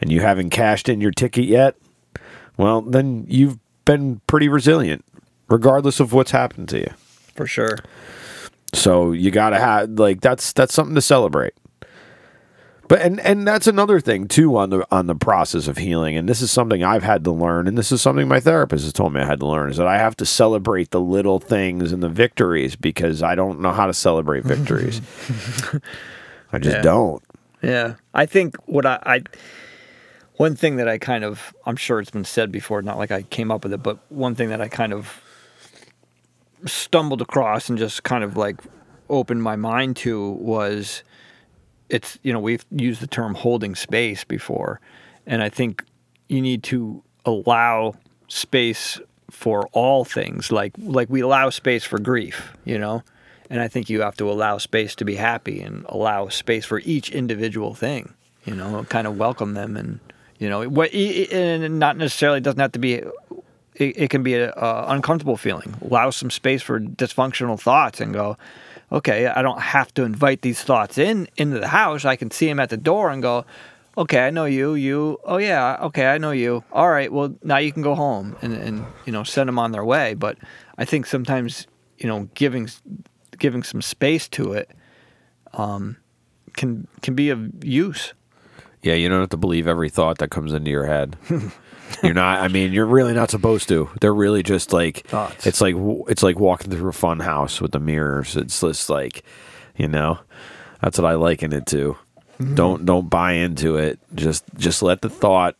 and 0.00 0.10
you 0.10 0.22
haven't 0.22 0.50
cashed 0.50 0.88
in 0.88 1.00
your 1.00 1.10
ticket 1.10 1.44
yet, 1.44 1.76
well, 2.56 2.80
then 2.80 3.26
you've 3.28 3.58
been 3.84 4.20
pretty 4.26 4.48
resilient 4.48 5.04
regardless 5.48 6.00
of 6.00 6.12
what's 6.12 6.30
happened 6.30 6.68
to 6.70 6.78
you. 6.78 6.90
For 7.34 7.46
sure. 7.46 7.78
So 8.76 9.12
you 9.12 9.30
got 9.30 9.50
to 9.50 9.58
have 9.58 9.90
like 9.98 10.20
that's 10.20 10.52
that's 10.52 10.74
something 10.74 10.94
to 10.94 11.00
celebrate. 11.00 11.54
But 12.88 13.00
and 13.02 13.18
and 13.20 13.46
that's 13.48 13.66
another 13.66 13.98
thing 13.98 14.28
too 14.28 14.56
on 14.56 14.70
the 14.70 14.86
on 14.94 15.08
the 15.08 15.16
process 15.16 15.66
of 15.66 15.76
healing. 15.78 16.16
And 16.16 16.28
this 16.28 16.40
is 16.40 16.52
something 16.52 16.84
I've 16.84 17.02
had 17.02 17.24
to 17.24 17.32
learn, 17.32 17.66
and 17.66 17.76
this 17.76 17.90
is 17.90 18.00
something 18.00 18.28
my 18.28 18.38
therapist 18.38 18.84
has 18.84 18.92
told 18.92 19.12
me 19.12 19.20
I 19.20 19.24
had 19.24 19.40
to 19.40 19.46
learn 19.46 19.70
is 19.70 19.76
that 19.78 19.88
I 19.88 19.98
have 19.98 20.14
to 20.18 20.26
celebrate 20.26 20.92
the 20.92 21.00
little 21.00 21.40
things 21.40 21.90
and 21.90 22.00
the 22.02 22.08
victories 22.08 22.76
because 22.76 23.24
I 23.24 23.34
don't 23.34 23.60
know 23.60 23.72
how 23.72 23.86
to 23.86 23.94
celebrate 23.94 24.44
victories. 24.44 25.00
I 26.52 26.58
just 26.58 26.76
Yeah. 26.76 26.82
don't. 26.82 27.22
Yeah, 27.62 27.94
I 28.14 28.26
think 28.26 28.54
what 28.66 28.86
I, 28.86 29.00
I 29.04 29.22
one 30.36 30.54
thing 30.54 30.76
that 30.76 30.86
I 30.86 30.98
kind 30.98 31.24
of 31.24 31.52
I'm 31.64 31.76
sure 31.76 31.98
it's 31.98 32.10
been 32.10 32.24
said 32.24 32.52
before, 32.52 32.82
not 32.82 32.98
like 32.98 33.10
I 33.10 33.22
came 33.22 33.50
up 33.50 33.64
with 33.64 33.72
it, 33.72 33.82
but 33.82 33.98
one 34.10 34.36
thing 34.36 34.50
that 34.50 34.60
I 34.60 34.68
kind 34.68 34.92
of 34.92 35.20
stumbled 36.64 37.20
across 37.20 37.68
and 37.68 37.78
just 37.78 38.02
kind 38.02 38.24
of 38.24 38.36
like 38.36 38.56
opened 39.08 39.42
my 39.42 39.56
mind 39.56 39.96
to 39.96 40.30
was 40.32 41.04
it's 41.88 42.18
you 42.22 42.32
know 42.32 42.40
we've 42.40 42.64
used 42.70 43.00
the 43.00 43.06
term 43.06 43.34
holding 43.34 43.74
space 43.74 44.24
before, 44.24 44.80
and 45.26 45.42
I 45.42 45.48
think 45.48 45.84
you 46.28 46.40
need 46.40 46.62
to 46.64 47.02
allow 47.24 47.94
space 48.28 49.00
for 49.30 49.68
all 49.72 50.04
things 50.04 50.50
like 50.50 50.72
like 50.78 51.08
we 51.10 51.20
allow 51.20 51.50
space 51.50 51.84
for 51.84 51.98
grief, 51.98 52.52
you 52.64 52.78
know. 52.78 53.02
And 53.48 53.60
I 53.60 53.68
think 53.68 53.88
you 53.88 54.00
have 54.00 54.16
to 54.16 54.30
allow 54.30 54.58
space 54.58 54.94
to 54.96 55.04
be 55.04 55.14
happy 55.14 55.60
and 55.60 55.84
allow 55.88 56.28
space 56.28 56.64
for 56.64 56.80
each 56.80 57.10
individual 57.10 57.74
thing, 57.74 58.12
you 58.44 58.54
know, 58.54 58.84
kind 58.88 59.06
of 59.06 59.18
welcome 59.18 59.54
them 59.54 59.76
and, 59.76 60.00
you 60.38 60.48
know, 60.48 60.68
what, 60.68 60.92
and 60.92 61.78
not 61.78 61.96
necessarily 61.96 62.40
doesn't 62.40 62.58
have 62.58 62.72
to 62.72 62.80
be, 62.80 63.02
it, 63.76 63.98
it 63.98 64.10
can 64.10 64.22
be 64.22 64.34
a, 64.34 64.52
a 64.52 64.86
uncomfortable 64.88 65.36
feeling. 65.36 65.74
Allow 65.82 66.10
some 66.10 66.30
space 66.30 66.62
for 66.62 66.80
dysfunctional 66.80 67.60
thoughts 67.60 68.00
and 68.00 68.12
go, 68.12 68.36
okay, 68.90 69.26
I 69.26 69.42
don't 69.42 69.60
have 69.60 69.92
to 69.94 70.02
invite 70.04 70.42
these 70.42 70.62
thoughts 70.62 70.98
in 70.98 71.28
into 71.36 71.58
the 71.58 71.68
house. 71.68 72.04
I 72.04 72.16
can 72.16 72.30
see 72.30 72.46
them 72.46 72.60
at 72.60 72.70
the 72.70 72.76
door 72.76 73.10
and 73.10 73.22
go, 73.22 73.44
okay, 73.98 74.26
I 74.26 74.30
know 74.30 74.44
you. 74.44 74.74
You, 74.74 75.18
oh 75.24 75.38
yeah, 75.38 75.78
okay, 75.82 76.06
I 76.06 76.18
know 76.18 76.30
you. 76.30 76.64
All 76.72 76.90
right, 76.90 77.12
well 77.12 77.34
now 77.42 77.58
you 77.58 77.72
can 77.72 77.82
go 77.82 77.94
home 77.94 78.36
and 78.42 78.54
and 78.54 78.84
you 79.04 79.12
know 79.12 79.24
send 79.24 79.48
them 79.48 79.58
on 79.58 79.72
their 79.72 79.84
way. 79.84 80.14
But 80.14 80.38
I 80.78 80.84
think 80.84 81.06
sometimes 81.06 81.66
you 81.98 82.06
know 82.06 82.28
giving 82.34 82.68
giving 83.38 83.62
some 83.62 83.82
space 83.82 84.28
to 84.28 84.52
it 84.52 84.70
um, 85.54 85.96
can 86.54 86.86
can 87.02 87.14
be 87.14 87.30
of 87.30 87.64
use. 87.64 88.14
Yeah, 88.82 88.94
you 88.94 89.08
don't 89.08 89.20
have 89.20 89.30
to 89.30 89.36
believe 89.36 89.66
every 89.66 89.88
thought 89.88 90.18
that 90.18 90.30
comes 90.30 90.52
into 90.52 90.70
your 90.70 90.86
head. 90.86 91.16
you're 92.02 92.14
not. 92.14 92.40
I 92.40 92.48
mean, 92.48 92.72
you're 92.72 92.86
really 92.86 93.14
not 93.14 93.30
supposed 93.30 93.68
to. 93.68 93.88
They're 94.00 94.14
really 94.14 94.42
just 94.42 94.72
like 94.72 95.06
Thoughts. 95.06 95.46
it's 95.46 95.60
like 95.60 95.74
it's 96.08 96.22
like 96.22 96.38
walking 96.38 96.70
through 96.70 96.88
a 96.88 96.92
fun 96.92 97.20
house 97.20 97.60
with 97.60 97.72
the 97.72 97.80
mirrors. 97.80 98.36
It's 98.36 98.60
just 98.60 98.90
like, 98.90 99.22
you 99.76 99.88
know, 99.88 100.18
that's 100.82 100.98
what 100.98 101.06
I 101.10 101.14
liken 101.14 101.52
it 101.52 101.66
to. 101.66 101.96
Mm-hmm. 102.40 102.54
Don't 102.54 102.84
don't 102.86 103.08
buy 103.08 103.32
into 103.32 103.76
it. 103.76 103.98
Just 104.14 104.44
just 104.56 104.82
let 104.82 105.00
the 105.00 105.08
thought 105.08 105.56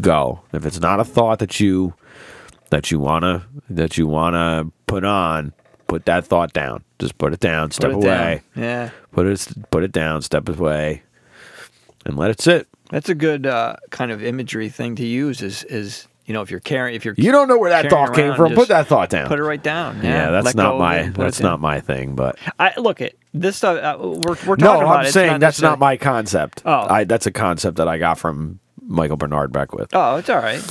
go. 0.00 0.40
If 0.52 0.64
it's 0.66 0.80
not 0.80 1.00
a 1.00 1.04
thought 1.04 1.38
that 1.40 1.60
you 1.60 1.94
that 2.70 2.90
you 2.90 2.98
wanna 2.98 3.46
that 3.70 3.98
you 3.98 4.06
wanna 4.06 4.70
put 4.86 5.04
on, 5.04 5.52
put 5.88 6.06
that 6.06 6.24
thought 6.24 6.52
down. 6.52 6.84
Just 6.98 7.18
put 7.18 7.32
it 7.34 7.40
down. 7.40 7.70
Step 7.70 7.90
it 7.90 8.00
down. 8.00 8.04
away. 8.04 8.42
Yeah, 8.54 8.90
Put 9.12 9.26
it 9.26 9.48
put 9.70 9.82
it 9.84 9.92
down. 9.92 10.22
Step 10.22 10.48
away, 10.48 11.02
and 12.06 12.16
let 12.16 12.30
it 12.30 12.40
sit. 12.40 12.66
That's 12.90 13.08
a 13.08 13.14
good 13.14 13.46
uh, 13.46 13.76
kind 13.90 14.10
of 14.10 14.22
imagery 14.22 14.68
thing 14.68 14.96
to 14.96 15.06
use. 15.06 15.42
Is 15.42 15.64
is 15.64 16.06
you 16.24 16.34
know 16.34 16.42
if 16.42 16.50
you're 16.50 16.60
carrying 16.60 16.96
if 16.96 17.04
you're 17.04 17.14
You 17.16 17.32
don't 17.32 17.48
know 17.48 17.58
where 17.58 17.70
that 17.70 17.90
thought 17.90 18.14
came 18.14 18.34
from. 18.34 18.54
Put 18.54 18.68
that 18.68 18.86
thought 18.86 19.10
down. 19.10 19.28
put 19.28 19.38
it 19.38 19.44
right 19.44 19.62
down. 19.62 20.02
yeah, 20.02 20.26
Yeah, 20.26 20.30
that's 20.30 20.54
not 20.54 20.78
my 20.78 20.98
it 20.98 21.06
and 21.06 21.14
put 21.14 21.22
it 21.22 21.24
that's 21.24 21.40
not 21.40 21.60
my 21.60 21.80
thing. 21.80 22.14
But 22.14 22.38
I 22.58 22.72
look 22.78 23.00
at 23.00 23.14
this 23.34 23.56
stuff. 23.56 23.78
Uh, 23.78 23.98
we're 24.00 24.36
we're 24.46 24.56
talking 24.56 24.64
no, 24.64 24.80
about 24.80 25.00
I'm 25.00 25.06
it, 25.06 25.12
saying 25.12 25.40
that's 25.40 25.60
not 25.60 25.78
my 25.78 25.96
concept. 25.96 26.62
Oh. 26.64 26.86
I, 26.88 27.04
that's 27.04 27.26
a 27.26 27.32
concept 27.32 27.76
that 27.78 27.88
I 27.88 27.98
got 27.98 28.18
from 28.18 28.60
Michael 28.82 29.16
Bernard 29.16 29.52
Beckwith. 29.52 29.90
Oh, 29.92 30.16
it's 30.16 30.30
all 30.30 30.38
right. 30.38 30.62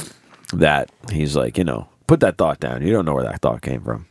That 0.53 0.91
he's 1.11 1.35
like, 1.35 1.57
you 1.57 1.63
know, 1.63 1.89
put 2.07 2.19
that 2.21 2.37
thought 2.37 2.59
down. 2.59 2.81
You 2.81 2.91
don't 2.91 3.05
know 3.05 3.13
where 3.13 3.23
that 3.25 3.41
thought 3.41 3.61
came 3.61 3.81
from. 3.81 4.07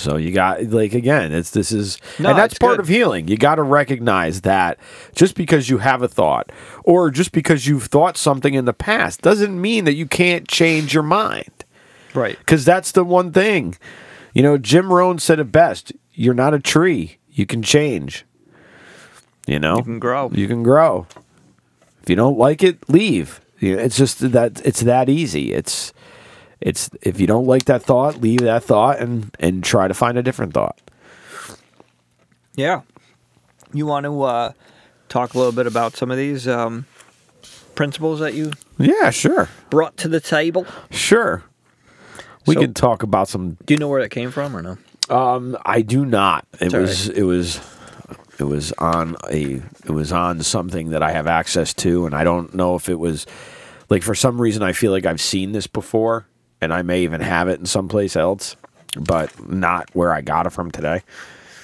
So 0.00 0.16
you 0.16 0.32
got 0.32 0.62
like 0.64 0.94
again, 0.94 1.32
it's 1.32 1.50
this 1.50 1.70
is 1.72 1.98
No, 2.18 2.30
and 2.30 2.38
that's 2.38 2.58
part 2.58 2.72
good. 2.74 2.80
of 2.80 2.88
healing. 2.88 3.28
You 3.28 3.36
got 3.36 3.56
to 3.56 3.62
recognize 3.62 4.40
that 4.42 4.78
just 5.14 5.34
because 5.34 5.68
you 5.70 5.78
have 5.78 6.02
a 6.02 6.08
thought 6.08 6.50
or 6.84 7.10
just 7.10 7.32
because 7.32 7.66
you've 7.66 7.84
thought 7.84 8.16
something 8.16 8.54
in 8.54 8.64
the 8.64 8.72
past 8.72 9.22
doesn't 9.22 9.60
mean 9.60 9.84
that 9.84 9.94
you 9.94 10.06
can't 10.06 10.48
change 10.48 10.94
your 10.94 11.02
mind. 11.02 11.64
Right. 12.14 12.36
because 12.38 12.64
that's 12.64 12.90
the 12.92 13.04
one 13.04 13.30
thing. 13.32 13.76
You 14.34 14.42
know, 14.42 14.58
Jim 14.58 14.92
Rohn 14.92 15.18
said 15.18 15.38
it 15.38 15.52
best: 15.52 15.92
"You're 16.12 16.34
not 16.34 16.54
a 16.54 16.58
tree. 16.60 17.18
You 17.30 17.46
can 17.46 17.62
change. 17.62 18.24
You 19.46 19.58
know, 19.58 19.76
You 19.76 19.82
can 19.84 19.98
grow. 19.98 20.30
You 20.32 20.46
can 20.48 20.62
grow. 20.62 21.06
If 22.02 22.08
you 22.10 22.16
don't 22.16 22.38
like 22.38 22.62
it, 22.62 22.88
leave. 22.88 23.40
It's 23.60 23.96
just 23.96 24.32
that 24.32 24.60
it's 24.64 24.80
that 24.80 25.08
easy. 25.08 25.52
It's 25.52 25.92
it's 26.60 26.90
if 27.02 27.20
you 27.20 27.26
don't 27.26 27.46
like 27.46 27.64
that 27.66 27.82
thought, 27.82 28.20
leave 28.20 28.40
that 28.40 28.62
thought 28.64 28.98
and 28.98 29.34
and 29.40 29.64
try 29.64 29.88
to 29.88 29.94
find 29.94 30.18
a 30.18 30.22
different 30.22 30.52
thought. 30.54 30.78
Yeah. 32.56 32.82
You 33.72 33.86
want 33.86 34.04
to 34.04 34.22
uh, 34.22 34.52
talk 35.08 35.34
a 35.34 35.38
little 35.38 35.52
bit 35.52 35.66
about 35.66 35.96
some 35.96 36.10
of 36.10 36.16
these 36.16 36.48
um, 36.48 36.86
principles 37.74 38.18
that 38.20 38.34
you 38.34 38.52
Yeah, 38.78 39.10
sure, 39.10 39.48
brought 39.70 39.96
to 39.98 40.08
the 40.08 40.20
table? 40.20 40.66
sure. 40.90 41.44
We 42.46 42.54
So- 42.54 42.60
can 42.62 42.74
talk 42.74 43.02
about 43.02 43.28
some 43.28 43.56
Do 43.66 43.74
you 43.74 43.78
know 43.78 43.88
where 43.88 44.02
that 44.02 44.08
came 44.10 44.30
from 44.30 44.56
or 44.56 44.62
no? 44.62 44.78
Um, 45.14 45.56
I 45.64 45.82
do 45.82 46.04
not. 46.04 46.46
It 46.60 46.74
all 46.74 46.80
was 46.80 47.08
it 47.08 47.22
was 47.24 47.60
it 48.38 48.44
was 48.44 48.72
on 48.78 49.16
a 49.30 49.60
it 49.84 49.90
was 49.90 50.12
on 50.12 50.40
something 50.42 50.90
that 50.90 51.02
I 51.02 51.10
have 51.12 51.26
access 51.26 51.74
to, 51.74 52.06
and 52.06 52.14
I 52.14 52.22
don't 52.24 52.54
know 52.54 52.76
if 52.76 52.88
it 52.88 52.98
was 52.98 53.26
like 53.88 54.02
for 54.04 54.14
some 54.14 54.40
reason 54.40 54.62
I 54.62 54.72
feel 54.72 54.92
like 54.92 55.06
I've 55.06 55.20
seen 55.20 55.50
this 55.52 55.66
before, 55.66 56.26
and 56.60 56.72
I 56.72 56.82
may 56.82 57.02
even 57.02 57.20
have 57.20 57.48
it 57.48 57.58
in 57.60 57.66
someplace 57.66 58.16
else, 58.16 58.56
but 58.98 59.30
not 59.48 59.88
where 59.94 60.12
I 60.12 60.20
got 60.20 60.46
it 60.46 60.50
from 60.50 60.70
today. 60.70 61.02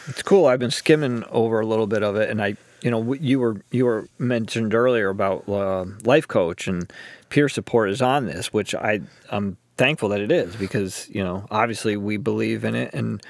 It's 0.08 0.22
cool. 0.22 0.46
I've 0.46 0.60
been 0.60 0.70
skimming 0.70 1.24
over 1.30 1.60
a 1.60 1.66
little 1.66 1.86
bit 1.86 2.02
of 2.02 2.14
it, 2.16 2.30
and 2.30 2.40
I, 2.40 2.56
you 2.82 2.90
know, 2.90 3.12
you 3.14 3.40
were 3.40 3.60
you 3.72 3.84
were 3.84 4.08
mentioned 4.18 4.72
earlier 4.74 5.08
about 5.08 5.48
uh, 5.48 5.84
life 6.04 6.28
coach 6.28 6.68
and 6.68 6.90
peer 7.28 7.48
support 7.48 7.90
is 7.90 8.00
on 8.00 8.26
this, 8.26 8.52
which 8.52 8.74
I 8.74 9.00
I'm 9.30 9.56
thankful 9.76 10.08
that 10.10 10.20
it 10.20 10.30
is 10.32 10.54
because 10.56 11.08
you 11.10 11.22
know 11.24 11.46
obviously 11.50 11.96
we 11.96 12.16
believe 12.18 12.64
in 12.64 12.74
it, 12.76 12.94
and 12.94 13.20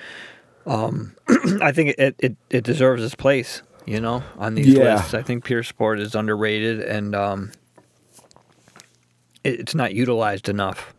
um, 0.66 1.14
I 1.62 1.72
think 1.72 1.94
it, 1.96 2.14
it 2.18 2.36
it 2.50 2.64
deserves 2.64 3.02
its 3.02 3.14
place. 3.14 3.62
You 3.86 4.00
know, 4.00 4.22
on 4.36 4.56
these 4.56 4.74
Yeah. 4.74 4.96
lists, 4.96 5.14
I 5.14 5.22
think 5.22 5.44
peer 5.44 5.62
support 5.62 6.00
is 6.00 6.14
underrated 6.16 6.80
and 6.80 7.14
um, 7.14 7.52
it, 9.44 9.60
it's 9.60 9.74
not 9.76 9.94
utilized 9.94 10.48
enough. 10.48 10.92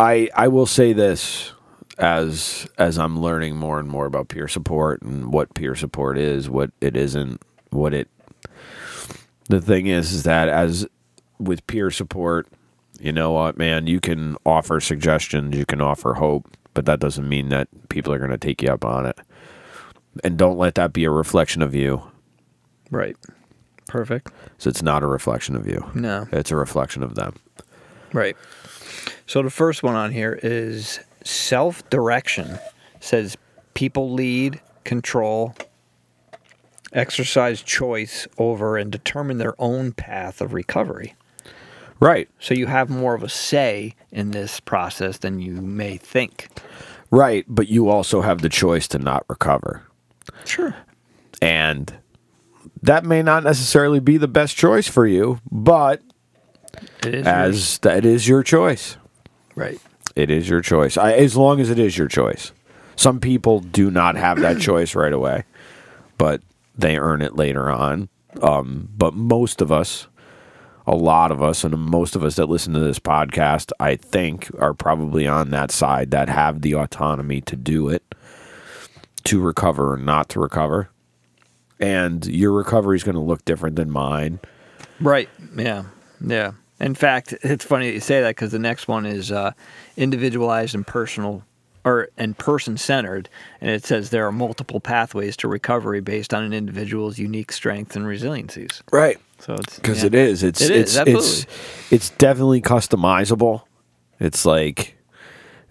I 0.00 0.28
I 0.34 0.48
will 0.48 0.66
say 0.66 0.92
this 0.92 1.52
as 1.98 2.68
as 2.78 2.98
I'm 2.98 3.18
learning 3.18 3.56
more 3.56 3.80
and 3.80 3.88
more 3.88 4.06
about 4.06 4.28
peer 4.28 4.48
support 4.48 5.02
and 5.02 5.32
what 5.32 5.54
peer 5.54 5.74
support 5.74 6.18
is, 6.18 6.48
what 6.48 6.70
it 6.80 6.96
isn't, 6.96 7.42
what 7.70 7.92
it 7.92 8.08
the 9.48 9.60
thing 9.60 9.86
is 9.86 10.12
is 10.12 10.22
that 10.24 10.48
as 10.48 10.86
with 11.38 11.66
peer 11.66 11.90
support, 11.90 12.46
you 13.00 13.12
know 13.12 13.32
what, 13.32 13.56
man, 13.56 13.86
you 13.86 14.00
can 14.00 14.36
offer 14.44 14.80
suggestions, 14.80 15.56
you 15.56 15.64
can 15.64 15.80
offer 15.80 16.14
hope, 16.14 16.56
but 16.74 16.84
that 16.86 17.00
doesn't 17.00 17.28
mean 17.28 17.48
that 17.48 17.68
people 17.88 18.12
are 18.12 18.18
going 18.18 18.30
to 18.30 18.38
take 18.38 18.62
you 18.62 18.70
up 18.70 18.84
on 18.84 19.06
it. 19.06 19.18
And 20.24 20.36
don't 20.36 20.58
let 20.58 20.74
that 20.76 20.92
be 20.92 21.04
a 21.04 21.10
reflection 21.10 21.62
of 21.62 21.74
you. 21.74 22.02
Right. 22.90 23.16
Perfect. 23.86 24.32
So 24.58 24.68
it's 24.68 24.82
not 24.82 25.02
a 25.02 25.06
reflection 25.06 25.54
of 25.56 25.66
you. 25.66 25.88
No. 25.94 26.26
It's 26.32 26.50
a 26.50 26.56
reflection 26.56 27.02
of 27.02 27.14
them. 27.14 27.36
Right. 28.12 28.36
So 29.26 29.42
the 29.42 29.50
first 29.50 29.82
one 29.82 29.94
on 29.94 30.12
here 30.12 30.38
is 30.42 31.00
self 31.24 31.88
direction. 31.90 32.58
Says 33.00 33.36
people 33.74 34.12
lead, 34.12 34.60
control, 34.84 35.54
exercise 36.92 37.62
choice 37.62 38.26
over, 38.38 38.76
and 38.76 38.90
determine 38.90 39.38
their 39.38 39.54
own 39.60 39.92
path 39.92 40.40
of 40.40 40.52
recovery. 40.52 41.14
Right. 42.00 42.28
So 42.38 42.54
you 42.54 42.66
have 42.66 42.90
more 42.90 43.14
of 43.14 43.22
a 43.22 43.28
say 43.28 43.94
in 44.10 44.30
this 44.30 44.60
process 44.60 45.18
than 45.18 45.40
you 45.40 45.54
may 45.54 45.96
think. 45.96 46.48
Right, 47.10 47.44
but 47.48 47.68
you 47.68 47.88
also 47.88 48.20
have 48.20 48.42
the 48.42 48.48
choice 48.48 48.86
to 48.88 48.98
not 48.98 49.24
recover. 49.28 49.82
Sure. 50.44 50.74
And 51.40 51.92
that 52.82 53.04
may 53.04 53.22
not 53.22 53.44
necessarily 53.44 54.00
be 54.00 54.16
the 54.18 54.28
best 54.28 54.56
choice 54.56 54.86
for 54.86 55.06
you, 55.06 55.40
but 55.50 56.02
It 56.02 56.07
is 56.07 56.07
yours. 56.07 56.07
As 57.02 57.78
that 57.78 58.04
is 58.04 58.26
your 58.28 58.42
choice. 58.42 58.96
right. 59.54 59.80
It 60.16 60.30
is 60.32 60.48
your 60.48 60.60
choice. 60.62 60.96
I, 60.96 61.12
as 61.12 61.36
long 61.36 61.60
as 61.60 61.70
it 61.70 61.78
is 61.78 61.96
your 61.96 62.08
choice. 62.08 62.50
Some 62.96 63.20
people 63.20 63.60
do 63.60 63.88
not 63.88 64.16
have 64.16 64.40
that 64.40 64.58
choice 64.60 64.96
right 64.96 65.12
away, 65.12 65.44
but 66.16 66.42
they 66.76 66.98
earn 66.98 67.22
it 67.22 67.36
later 67.36 67.70
on. 67.70 68.08
Um, 68.42 68.88
but 68.96 69.14
most 69.14 69.60
of 69.60 69.70
us, 69.70 70.08
a 70.88 70.96
lot 70.96 71.30
of 71.30 71.40
us, 71.40 71.62
and 71.62 71.78
most 71.78 72.16
of 72.16 72.24
us 72.24 72.34
that 72.34 72.46
listen 72.48 72.72
to 72.74 72.80
this 72.80 72.98
podcast, 72.98 73.70
I 73.78 73.94
think, 73.94 74.50
are 74.58 74.74
probably 74.74 75.28
on 75.28 75.50
that 75.50 75.70
side 75.70 76.10
that 76.10 76.28
have 76.28 76.62
the 76.62 76.74
autonomy 76.74 77.40
to 77.42 77.54
do 77.54 77.88
it, 77.88 78.02
to 79.24 79.40
recover 79.40 79.92
or 79.92 79.98
not 79.98 80.28
to 80.30 80.40
recover. 80.40 80.90
and 81.78 82.26
your 82.26 82.50
recovery 82.52 82.96
is 82.96 83.04
going 83.04 83.14
to 83.14 83.20
look 83.20 83.44
different 83.44 83.76
than 83.76 83.88
mine. 83.90 84.40
Right. 85.00 85.28
Yeah. 85.56 85.84
Yeah. 86.20 86.52
In 86.80 86.94
fact, 86.94 87.34
it's 87.42 87.64
funny 87.64 87.88
that 87.88 87.94
you 87.94 88.00
say 88.00 88.20
that 88.20 88.30
because 88.30 88.52
the 88.52 88.58
next 88.58 88.86
one 88.88 89.04
is 89.04 89.32
uh, 89.32 89.52
individualized 89.96 90.74
and 90.74 90.86
personal 90.86 91.42
or 91.84 92.08
and 92.16 92.36
person 92.36 92.76
centered, 92.76 93.28
and 93.60 93.70
it 93.70 93.84
says 93.84 94.10
there 94.10 94.26
are 94.26 94.32
multiple 94.32 94.80
pathways 94.80 95.36
to 95.38 95.48
recovery 95.48 96.00
based 96.00 96.34
on 96.34 96.42
an 96.42 96.52
individual's 96.52 97.18
unique 97.18 97.50
strengths 97.52 97.96
and 97.96 98.04
resiliencies. 98.04 98.82
Right. 98.92 99.18
So 99.40 99.54
it's 99.54 99.76
Because 99.76 100.00
yeah. 100.00 100.06
it 100.08 100.14
is. 100.14 100.42
It's 100.42 100.60
It 100.60 100.70
it's 100.70 100.90
is, 100.90 100.96
it's 100.96 101.08
absolutely. 101.08 101.96
it's 101.96 102.10
definitely 102.10 102.60
customizable. 102.62 103.62
It's 104.20 104.44
like 104.44 104.96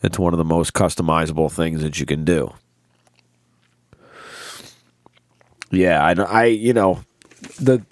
it's 0.02 0.18
one 0.18 0.34
of 0.34 0.38
the 0.38 0.46
most 0.46 0.74
customizable 0.74 1.52
things 1.52 1.82
that 1.82 2.00
you 2.00 2.06
can 2.06 2.24
do. 2.24 2.54
Yeah, 5.70 6.04
I, 6.04 6.14
know 6.14 6.24
I 6.24 6.46
you 6.46 6.74
know 6.74 7.02
the 7.60 7.84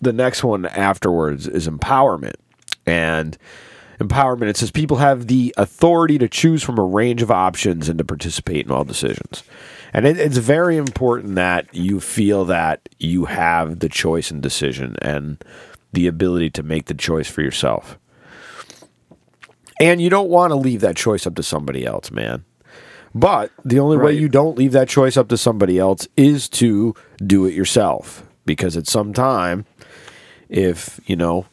the 0.00 0.12
next 0.12 0.44
one 0.44 0.66
afterwards 0.66 1.46
is 1.46 1.68
empowerment. 1.68 2.34
And 2.86 3.36
empowerment 4.00 4.48
it 4.48 4.56
says 4.56 4.70
people 4.70 4.98
have 4.98 5.26
the 5.26 5.54
authority 5.56 6.18
to 6.18 6.28
choose 6.28 6.62
from 6.62 6.78
a 6.78 6.84
range 6.84 7.22
of 7.22 7.30
options 7.30 7.88
and 7.88 7.98
to 7.98 8.04
participate 8.04 8.66
in 8.66 8.72
all 8.72 8.84
decisions. 8.84 9.42
And 9.92 10.06
it, 10.06 10.18
it's 10.18 10.36
very 10.36 10.76
important 10.76 11.34
that 11.36 11.74
you 11.74 12.00
feel 12.00 12.44
that 12.46 12.88
you 12.98 13.24
have 13.26 13.78
the 13.78 13.88
choice 13.88 14.30
and 14.30 14.42
decision 14.42 14.96
and 15.00 15.42
the 15.92 16.06
ability 16.06 16.50
to 16.50 16.62
make 16.62 16.86
the 16.86 16.94
choice 16.94 17.30
for 17.30 17.40
yourself. 17.40 17.98
And 19.80 20.00
you 20.00 20.10
don't 20.10 20.30
want 20.30 20.50
to 20.50 20.56
leave 20.56 20.80
that 20.80 20.96
choice 20.96 21.26
up 21.26 21.34
to 21.36 21.42
somebody 21.42 21.84
else 21.84 22.10
man. 22.10 22.44
But 23.14 23.50
the 23.64 23.78
only 23.78 23.96
way 23.96 24.12
you 24.12 24.28
don't 24.28 24.58
leave 24.58 24.72
that 24.72 24.90
choice 24.90 25.16
up 25.16 25.28
to 25.28 25.38
somebody 25.38 25.78
else 25.78 26.06
is 26.18 26.50
to 26.50 26.94
do 27.24 27.46
it 27.46 27.54
yourself 27.54 28.22
because 28.44 28.76
at 28.76 28.86
some 28.86 29.14
time 29.14 29.64
if 30.48 31.00
you 31.06 31.16
know 31.16 31.46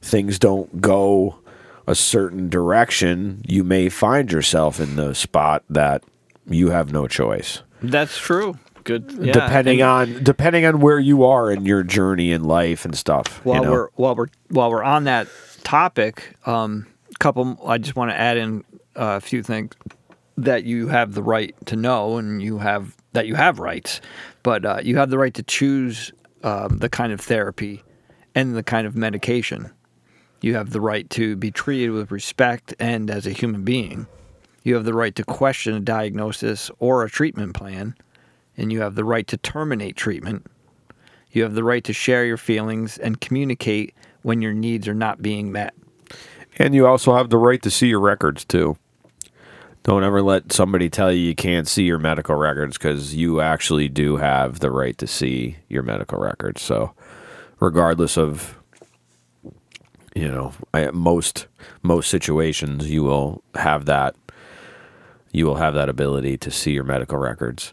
things 0.00 0.38
don't 0.38 0.80
go 0.80 1.38
a 1.86 1.94
certain 1.94 2.48
direction 2.48 3.42
you 3.46 3.64
may 3.64 3.88
find 3.88 4.30
yourself 4.30 4.78
in 4.80 4.96
the 4.96 5.14
spot 5.14 5.64
that 5.70 6.02
you 6.46 6.70
have 6.70 6.92
no 6.92 7.06
choice 7.06 7.62
That's 7.82 8.16
true. 8.18 8.58
Good. 8.84 9.12
Yeah. 9.20 9.32
depending 9.32 9.82
and 9.82 9.90
on 9.90 10.24
depending 10.24 10.64
on 10.64 10.80
where 10.80 10.98
you 10.98 11.24
are 11.24 11.50
in 11.50 11.66
your 11.66 11.82
journey 11.82 12.32
in 12.32 12.44
life 12.44 12.86
and 12.86 12.96
stuff 12.96 13.42
you 13.44 13.50
while 13.50 13.64
know? 13.64 13.70
we're 13.70 13.88
while 13.96 14.14
we're 14.14 14.28
while 14.48 14.70
we're 14.70 14.82
on 14.82 15.04
that 15.04 15.28
topic, 15.62 16.34
um, 16.46 16.86
couple. 17.18 17.58
I 17.66 17.76
just 17.76 17.96
want 17.96 18.10
to 18.10 18.18
add 18.18 18.38
in 18.38 18.64
uh, 18.96 19.16
a 19.16 19.20
few 19.20 19.42
things 19.42 19.74
that 20.38 20.64
you 20.64 20.88
have 20.88 21.12
the 21.12 21.22
right 21.22 21.54
to 21.66 21.76
know, 21.76 22.16
and 22.16 22.40
you 22.40 22.58
have 22.58 22.96
that 23.12 23.26
you 23.26 23.34
have 23.34 23.58
rights, 23.58 24.00
but 24.42 24.64
uh, 24.64 24.80
you 24.82 24.96
have 24.96 25.10
the 25.10 25.18
right 25.18 25.34
to 25.34 25.42
choose 25.42 26.12
um, 26.42 26.78
the 26.78 26.88
kind 26.88 27.12
of 27.12 27.20
therapy 27.20 27.82
and 28.38 28.54
the 28.54 28.62
kind 28.62 28.86
of 28.86 28.94
medication. 28.94 29.68
You 30.40 30.54
have 30.54 30.70
the 30.70 30.80
right 30.80 31.10
to 31.10 31.34
be 31.34 31.50
treated 31.50 31.90
with 31.90 32.12
respect 32.12 32.72
and 32.78 33.10
as 33.10 33.26
a 33.26 33.32
human 33.32 33.64
being. 33.64 34.06
You 34.62 34.76
have 34.76 34.84
the 34.84 34.94
right 34.94 35.12
to 35.16 35.24
question 35.24 35.74
a 35.74 35.80
diagnosis 35.80 36.70
or 36.78 37.02
a 37.02 37.10
treatment 37.10 37.54
plan, 37.54 37.96
and 38.56 38.70
you 38.70 38.80
have 38.80 38.94
the 38.94 39.04
right 39.04 39.26
to 39.26 39.36
terminate 39.38 39.96
treatment. 39.96 40.46
You 41.32 41.42
have 41.42 41.54
the 41.54 41.64
right 41.64 41.82
to 41.82 41.92
share 41.92 42.24
your 42.24 42.36
feelings 42.36 42.96
and 42.96 43.20
communicate 43.20 43.92
when 44.22 44.40
your 44.40 44.54
needs 44.54 44.86
are 44.86 44.94
not 44.94 45.20
being 45.20 45.50
met. 45.50 45.74
and 46.60 46.76
you 46.76 46.86
also 46.86 47.16
have 47.16 47.30
the 47.30 47.38
right 47.38 47.62
to 47.62 47.70
see 47.70 47.88
your 47.88 48.00
records 48.00 48.44
too 48.44 48.76
don't 49.84 50.04
ever 50.04 50.20
let 50.20 50.52
somebody 50.52 50.90
tell 50.90 51.10
you 51.10 51.20
you 51.20 51.34
can't 51.34 51.66
see 51.68 51.84
your 51.84 51.98
medical 51.98 52.34
records 52.34 52.76
because 52.76 53.14
you 53.14 53.40
actually 53.40 53.88
do 53.88 54.16
have 54.16 54.60
the 54.60 54.70
right 54.70 54.98
to 54.98 55.06
see 55.06 55.56
your 55.68 55.82
medical 55.82 56.18
records 56.18 56.60
so 56.60 56.92
regardless 57.60 58.16
of 58.18 58.56
you 60.14 60.28
know 60.28 60.52
I, 60.74 60.90
most 60.90 61.46
most 61.82 62.10
situations 62.10 62.90
you 62.90 63.02
will 63.02 63.42
have 63.54 63.84
that 63.86 64.14
you 65.32 65.44
will 65.46 65.56
have 65.56 65.74
that 65.74 65.88
ability 65.88 66.36
to 66.38 66.50
see 66.50 66.72
your 66.72 66.84
medical 66.84 67.18
records 67.18 67.72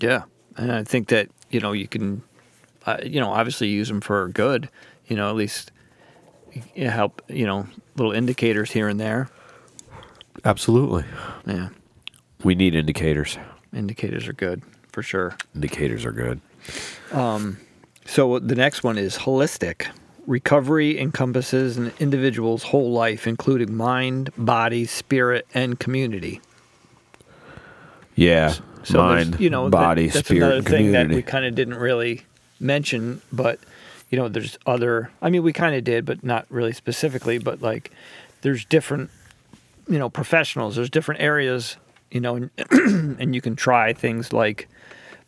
Yeah, 0.00 0.22
and 0.56 0.72
I 0.72 0.84
think 0.84 1.08
that 1.08 1.28
you 1.50 1.60
know 1.60 1.72
you 1.72 1.88
can, 1.88 2.22
uh, 2.86 2.98
you 3.02 3.20
know, 3.20 3.30
obviously 3.30 3.68
use 3.68 3.88
them 3.88 4.00
for 4.00 4.28
good. 4.28 4.68
You 5.06 5.16
know, 5.16 5.28
at 5.28 5.34
least 5.36 5.72
help. 6.76 7.22
You 7.28 7.46
know, 7.46 7.66
little 7.96 8.12
indicators 8.12 8.70
here 8.72 8.88
and 8.88 8.98
there. 9.00 9.28
absolutely 10.44 11.04
Yeah, 11.46 11.68
we 12.44 12.54
need 12.54 12.74
indicators 12.74 13.38
indicators 13.74 14.28
are 14.28 14.32
good 14.32 14.62
for 14.92 15.02
sure. 15.02 15.36
indicators 15.54 16.04
are 16.04 16.12
good 16.12 16.40
Um, 17.12 17.58
so 18.06 18.38
the 18.38 18.54
next 18.54 18.82
one 18.82 18.98
is 18.98 19.16
holistic. 19.18 19.86
Recovery 20.26 20.98
encompasses 20.98 21.76
an 21.78 21.92
individual's 21.98 22.62
whole 22.64 22.90
life, 22.92 23.26
including 23.26 23.74
mind, 23.74 24.30
body, 24.36 24.84
spirit, 24.84 25.46
and 25.54 25.78
community. 25.78 26.40
yeah 28.14 28.54
So 28.82 28.98
mind 28.98 29.38
you 29.40 29.48
know, 29.50 29.64
that- 29.64 29.70
body 29.70 30.08
that's 30.08 30.28
spirit 30.28 30.42
another 30.46 30.62
thing 30.62 30.92
that 30.92 31.02
community 31.04 31.14
we 31.16 31.22
kind 31.22 31.44
of 31.44 31.54
didn't 31.54 31.74
really 31.76 32.22
mention, 32.60 33.22
but 33.32 33.58
you 34.10 34.18
know, 34.18 34.28
there's 34.28 34.58
other. 34.66 35.10
I 35.20 35.28
mean, 35.28 35.42
we 35.42 35.52
kind 35.52 35.74
of 35.74 35.84
did, 35.84 36.06
but 36.06 36.24
not 36.24 36.46
really 36.48 36.72
specifically. 36.72 37.36
But 37.36 37.60
like, 37.60 37.90
there's 38.40 38.64
different, 38.64 39.10
you 39.86 39.98
know, 39.98 40.08
professionals. 40.08 40.76
There's 40.76 40.88
different 40.88 41.20
areas, 41.20 41.76
you 42.10 42.20
know, 42.20 42.36
and, 42.36 42.50
and 43.20 43.34
you 43.34 43.42
can 43.42 43.54
try 43.54 43.92
things 43.92 44.32
like 44.32 44.66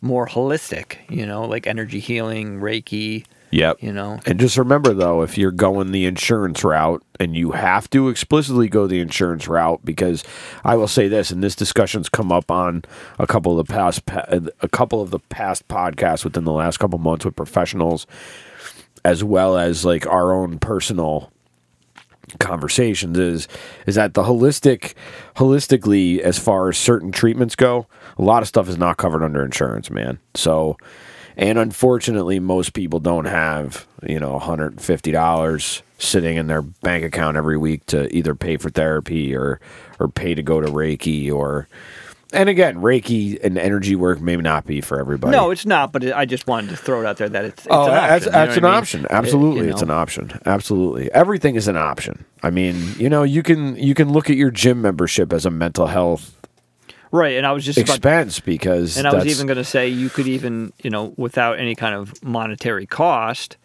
more 0.01 0.27
holistic, 0.27 0.97
you 1.09 1.27
know, 1.27 1.45
like 1.45 1.67
energy 1.67 2.01
healing, 2.01 2.59
Reiki, 2.61 3.25
Yep. 3.53 3.79
you 3.83 3.93
know. 3.93 4.21
And 4.27 4.39
just 4.39 4.57
remember 4.57 4.95
though, 4.95 5.23
if 5.23 5.37
you're 5.37 5.51
going 5.51 5.91
the 5.93 6.07
insurance 6.07 6.63
route 6.63 7.03
and 7.19 7.37
you 7.37 7.51
have 7.51 7.91
to 7.91 8.09
explicitly 8.09 8.69
go 8.69 8.87
the 8.87 9.01
insurance 9.01 9.49
route, 9.49 9.85
because 9.85 10.23
I 10.65 10.77
will 10.77 10.89
say 10.89 11.09
this, 11.09 11.31
and 11.31 11.43
this 11.43 11.57
discussion's 11.57 12.09
come 12.09 12.31
up 12.33 12.51
on 12.51 12.85
a 13.19 13.27
couple 13.27 13.59
of 13.59 13.67
the 13.67 13.73
past 13.73 14.03
a 14.09 14.69
couple 14.69 15.03
of 15.03 15.11
the 15.11 15.19
past 15.19 15.67
podcasts 15.69 16.25
within 16.25 16.45
the 16.45 16.53
last 16.53 16.79
couple 16.79 16.99
months 16.99 17.25
with 17.25 17.37
professionals, 17.37 18.07
as 19.05 19.25
well 19.25 19.59
as 19.59 19.85
like 19.85 20.07
our 20.07 20.33
own 20.33 20.59
personal 20.59 21.33
conversations 22.39 23.19
is 23.19 23.49
is 23.87 23.95
that 23.95 24.15
the 24.15 24.23
holistic 24.23 24.95
holistically 25.37 26.19
as 26.21 26.39
far 26.39 26.69
as 26.69 26.79
certain 26.79 27.13
treatments 27.13 27.57
go 27.57 27.87
a 28.19 28.23
lot 28.23 28.43
of 28.43 28.49
stuff 28.49 28.69
is 28.69 28.79
not 28.79 28.97
covered 28.97 29.23
under 29.23 29.45
insurance 29.45 29.91
man. 29.91 30.19
So 30.35 30.77
and 31.37 31.59
unfortunately 31.59 32.39
most 32.39 32.75
people 32.75 33.01
don't 33.01 33.25
have 33.25 33.87
you 34.07 34.21
know 34.21 34.39
$150 34.39 35.83
sitting 35.99 36.37
in 36.37 36.47
their 36.47 36.63
bank 36.63 37.05
account 37.05 37.37
every 37.37 37.57
week 37.57 37.85
to 37.87 38.15
either 38.15 38.35
pay 38.35 38.57
for 38.57 38.71
therapy 38.71 39.35
or 39.35 39.61
or 39.99 40.09
pay 40.09 40.35
to 40.35 40.43
go 40.43 40.61
to 40.61 40.69
reiki 40.69 41.33
or 41.33 41.69
and 42.33 42.49
again 42.49 42.77
reiki 42.77 43.43
and 43.43 43.59
energy 43.59 43.97
work 43.97 44.21
may 44.21 44.37
not 44.37 44.65
be 44.67 44.81
for 44.81 45.01
everybody 45.01 45.37
No, 45.37 45.51
it's 45.51 45.67
not. 45.67 45.93
But 45.93 46.05
it, 46.05 46.15
I 46.15 46.25
just 46.27 46.47
wanted 46.47 46.71
to 46.71 46.77
throw 46.77 47.01
it 47.01 47.07
out 47.07 47.17
there 47.17 47.29
that 47.29 47.45
it's, 47.45 47.59
it's 47.67 47.67
Oh, 47.71 47.85
an 47.87 47.91
that's, 47.91 48.27
option. 48.27 48.33
you 48.33 48.39
know 48.39 48.43
an 48.57 48.65
I 48.65 48.69
mean? 48.69 48.79
option. 48.79 49.05
It- 49.05 49.11
Absolutely, 49.11 49.67
you 49.67 49.73
it's 49.73 49.83
an 49.83 49.91
option. 49.91 50.41
Absolutely, 50.47 51.11
everything 51.13 51.57
is 51.57 51.69
an 51.69 51.77
option. 51.77 52.25
I 52.43 52.51
mean, 52.51 52.95
you 52.99 53.09
know, 53.09 53.23
you 53.23 53.43
can 53.43 53.77
you 53.77 53.95
can 53.95 54.13
look 54.13 54.31
at 54.31 54.37
your 54.37 54.51
gym 54.51 54.81
membership 54.83 55.33
as 55.33 55.45
a 55.47 55.51
mental 55.51 55.87
health 55.89 56.37
right. 57.13 57.37
And 57.37 57.45
I 57.47 57.51
was 57.53 57.65
just 57.65 57.79
about 57.79 57.97
expense 57.97 58.39
because 58.39 58.97
And 58.97 59.07
I 59.09 59.13
was 59.15 59.27
even 59.27 59.47
going 59.49 59.57
to 59.57 59.65
say 59.65 59.89
you 59.89 60.09
could 60.09 60.29
even, 60.29 60.73
you 60.83 60.91
know, 60.91 61.13
without 61.17 61.59
any 61.59 61.75
kind 61.75 61.95
of 61.97 62.23
monetary 62.23 62.87
cost, 62.87 63.57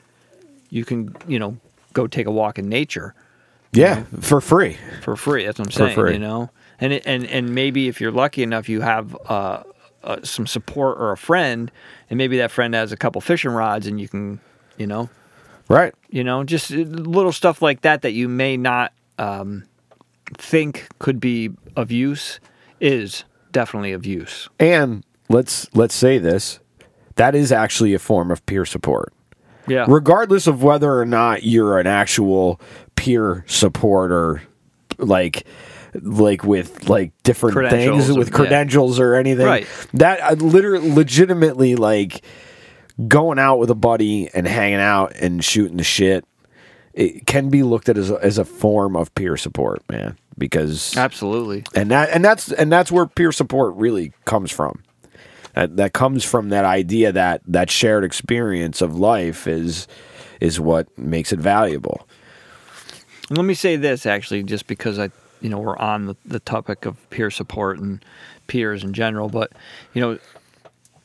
you 0.71 0.83
can, 0.83 1.15
you 1.27 1.37
know, 1.37 1.57
go 1.93 2.07
take 2.07 2.25
a 2.25 2.31
walk 2.31 2.57
in 2.59 2.67
nature 2.69 3.13
yeah 3.71 4.03
for 4.21 4.41
free. 4.41 4.77
for 5.01 5.15
free. 5.15 5.45
That's 5.45 5.59
what 5.59 5.67
I'm 5.67 5.71
For 5.71 5.77
saying, 5.77 5.93
free. 5.95 6.13
you 6.13 6.19
know. 6.19 6.49
And 6.79 6.93
it, 6.93 7.03
and 7.05 7.25
and 7.27 7.55
maybe 7.55 7.87
if 7.87 8.01
you're 8.01 8.11
lucky 8.11 8.43
enough, 8.43 8.67
you 8.67 8.81
have 8.81 9.15
uh, 9.29 9.63
uh, 10.03 10.17
some 10.23 10.45
support 10.47 10.97
or 10.99 11.11
a 11.11 11.17
friend, 11.17 11.71
and 12.09 12.17
maybe 12.17 12.37
that 12.37 12.51
friend 12.51 12.73
has 12.73 12.91
a 12.91 12.97
couple 12.97 13.21
fishing 13.21 13.51
rods, 13.51 13.87
and 13.87 13.99
you 13.99 14.07
can, 14.07 14.39
you 14.77 14.85
know, 14.87 15.09
Right. 15.69 15.93
you 16.09 16.23
know, 16.23 16.43
just 16.43 16.71
uh, 16.71 16.75
little 16.75 17.31
stuff 17.31 17.61
like 17.61 17.81
that 17.81 18.01
that 18.03 18.11
you 18.11 18.27
may 18.27 18.57
not 18.57 18.91
um, 19.17 19.63
think 20.37 20.87
could 20.99 21.19
be 21.19 21.49
of 21.75 21.91
use 21.91 22.39
is 22.81 23.23
definitely 23.51 23.93
of 23.93 24.05
use. 24.05 24.49
And 24.59 25.03
let's 25.29 25.73
let's 25.73 25.95
say 25.95 26.17
this, 26.17 26.59
that 27.15 27.33
is 27.35 27.51
actually 27.51 27.93
a 27.93 27.99
form 27.99 28.31
of 28.31 28.45
peer 28.45 28.65
support. 28.65 29.13
Yeah. 29.67 29.85
regardless 29.87 30.45
of 30.45 30.61
whether 30.61 30.95
or 30.99 31.07
not 31.07 31.41
you're 31.41 31.79
an 31.79 31.87
actual 31.87 32.61
peer 32.95 33.43
supporter 33.47 34.43
like 34.99 35.43
like 36.01 36.43
with 36.43 36.89
like 36.89 37.11
different 37.23 37.69
things 37.69 38.07
with 38.09 38.17
or- 38.27 38.31
yeah. 38.31 38.35
credentials 38.35 38.99
or 38.99 39.15
anything 39.15 39.45
Right. 39.45 39.67
that 39.93 40.19
uh, 40.21 40.33
literally 40.35 40.91
legitimately 40.91 41.75
like 41.75 42.23
going 43.07 43.39
out 43.39 43.57
with 43.57 43.69
a 43.69 43.75
buddy 43.75 44.29
and 44.33 44.47
hanging 44.47 44.79
out 44.79 45.13
and 45.15 45.43
shooting 45.43 45.77
the 45.77 45.83
shit 45.83 46.25
it 46.93 47.25
can 47.25 47.49
be 47.49 47.61
looked 47.61 47.89
at 47.89 47.97
as 47.97 48.09
a, 48.09 48.15
as 48.23 48.37
a 48.37 48.45
form 48.45 48.95
of 48.95 49.13
peer 49.15 49.35
support 49.37 49.83
man 49.89 50.17
because 50.37 50.95
Absolutely. 50.97 51.63
and 51.75 51.91
that 51.91 52.09
and 52.09 52.23
that's 52.23 52.51
and 52.53 52.71
that's 52.71 52.91
where 52.91 53.05
peer 53.05 53.31
support 53.31 53.75
really 53.75 54.13
comes 54.25 54.49
from 54.51 54.81
That, 55.55 55.75
that 55.77 55.93
comes 55.93 56.23
from 56.23 56.49
that 56.49 56.65
idea 56.65 57.11
that 57.11 57.41
that 57.47 57.69
shared 57.69 58.03
experience 58.03 58.81
of 58.81 58.95
life 58.97 59.47
is 59.47 59.87
is 60.41 60.59
what 60.59 60.87
makes 60.97 61.31
it 61.31 61.39
valuable. 61.39 62.05
Let 63.29 63.45
me 63.45 63.53
say 63.55 63.75
this 63.77 64.05
actually, 64.05 64.43
just 64.43 64.67
because 64.67 64.99
I, 64.99 65.09
you 65.45 65.51
know, 65.51 65.59
we're 65.59 65.77
on 65.77 66.07
the, 66.07 66.15
the 66.25 66.39
topic 66.39 66.87
of 66.87 67.07
peer 67.11 67.29
support 67.29 67.77
and 67.77 68.03
peers 68.47 68.83
in 68.83 68.93
general, 68.93 69.29
but 69.29 69.51
you 69.93 70.01
know, 70.01 70.17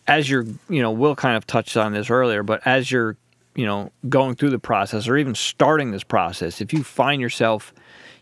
as 0.09 0.31
you're, 0.31 0.47
you 0.71 0.81
know, 0.81 0.91
Will 0.91 1.15
kind 1.15 1.37
of 1.37 1.47
touched 1.47 1.77
on 1.77 1.93
this 1.93 2.09
earlier, 2.09 2.43
but 2.43 2.67
as 2.67 2.91
you're, 2.91 3.19
you 3.55 3.67
know, 3.67 3.93
going 4.09 4.37
through 4.37 4.49
the 4.49 4.59
process 4.59 5.07
or 5.07 5.19
even 5.19 5.35
starting 5.35 5.91
this 5.91 6.03
process, 6.03 6.63
if 6.63 6.73
you 6.73 6.83
find 6.83 7.21
yourself, 7.21 7.75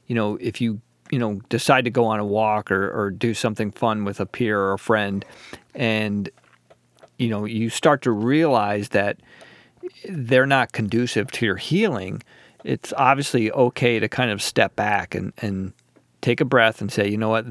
you 0.09 0.16
know, 0.16 0.37
if 0.40 0.61
you, 0.61 0.81
you 1.12 1.20
know, 1.20 1.35
decide 1.50 1.85
to 1.85 1.90
go 1.90 2.07
on 2.07 2.18
a 2.18 2.26
walk 2.26 2.72
or, 2.72 2.90
or 2.90 3.11
do 3.11 3.33
something 3.33 3.70
fun 3.70 4.04
with 4.04 4.18
a 4.18 4.26
peer 4.26 4.59
or 4.59 4.72
a 4.72 4.78
friend, 4.78 5.24
and, 5.76 6.31
you 7.16 7.28
know, 7.28 7.44
you 7.44 7.70
start 7.70 8.02
to 8.02 8.11
realize 8.11 8.88
that 8.88 9.18
they're 10.09 10.46
not 10.46 10.72
conducive 10.72 11.31
to 11.31 11.46
your 11.46 11.59
healing, 11.59 12.24
it's 12.64 12.92
obviously 12.96 13.52
okay 13.52 14.00
to 14.00 14.09
kind 14.09 14.33
of 14.33 14.42
step 14.42 14.74
back 14.74 15.14
and, 15.14 15.33
and 15.40 15.72
take 16.20 16.40
a 16.40 16.44
breath 16.44 16.81
and 16.81 16.90
say, 16.90 17.09
you 17.09 17.16
know 17.16 17.28
what, 17.31 17.46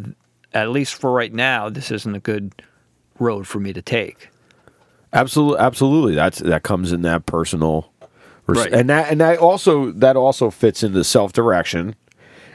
at 0.53 0.69
least 0.69 0.95
for 0.95 1.11
right 1.11 1.33
now, 1.33 1.69
this 1.69 1.91
isn't 1.91 2.15
a 2.15 2.19
good 2.19 2.61
road 3.19 3.47
for 3.47 3.59
me 3.59 3.73
to 3.73 3.81
take. 3.81 4.29
Absolutely, 5.13 5.59
absolutely. 5.59 6.15
That's 6.15 6.39
that 6.39 6.63
comes 6.63 6.91
in 6.91 7.01
that 7.03 7.25
personal, 7.25 7.91
res- 8.45 8.59
Right. 8.65 8.73
and 8.73 8.89
that 8.89 9.09
and 9.11 9.21
that 9.21 9.39
also 9.39 9.91
that 9.93 10.15
also 10.17 10.49
fits 10.49 10.83
into 10.83 11.03
self 11.03 11.31
direction, 11.33 11.95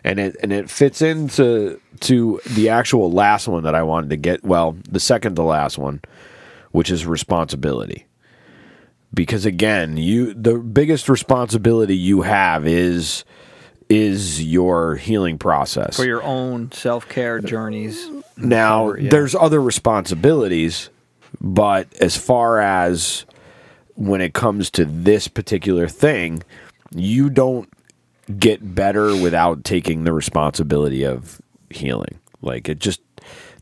and 0.05 0.20
it 0.20 0.37
and 0.42 0.53
it 0.53 0.68
fits 0.68 1.01
into 1.01 1.81
to 2.01 2.40
the 2.51 2.68
actual 2.68 3.11
last 3.11 3.48
one 3.48 3.64
that 3.64 3.75
I 3.75 3.83
wanted 3.83 4.11
to 4.11 4.16
get. 4.16 4.44
Well, 4.44 4.77
the 4.88 5.01
second 5.01 5.37
to 5.37 5.42
last 5.42 5.79
one, 5.79 6.03
which 6.72 6.90
is 6.90 7.07
responsibility. 7.07 8.07
Because 9.14 9.44
again, 9.46 9.96
you 9.96 10.35
the 10.35 10.59
biggest 10.59 11.09
responsibility 11.09 11.96
you 11.96 12.22
have 12.22 12.66
is 12.66 13.25
is 13.92 14.42
your 14.42 14.96
healing 14.96 15.37
process. 15.38 15.96
For 15.96 16.07
your 16.07 16.22
own 16.22 16.72
self 16.72 17.09
care 17.09 17.40
journeys. 17.40 18.09
Now, 18.38 18.87
Whatever, 18.87 19.02
yeah. 19.02 19.11
there's 19.11 19.35
other 19.35 19.61
responsibilities, 19.61 20.88
but 21.40 21.92
as 22.00 22.16
far 22.16 22.59
as 22.61 23.26
when 23.94 24.22
it 24.22 24.33
comes 24.33 24.70
to 24.70 24.87
this 24.87 25.28
particular 25.28 25.88
thing, 25.88 26.42
you 26.94 27.28
don't 27.28 27.68
get 28.38 28.74
better 28.74 29.14
without 29.14 29.64
taking 29.64 30.05
the 30.05 30.12
responsibility 30.14 31.05
of 31.05 31.42
healing. 31.68 32.18
Like 32.40 32.70
it 32.70 32.78
just 32.78 33.02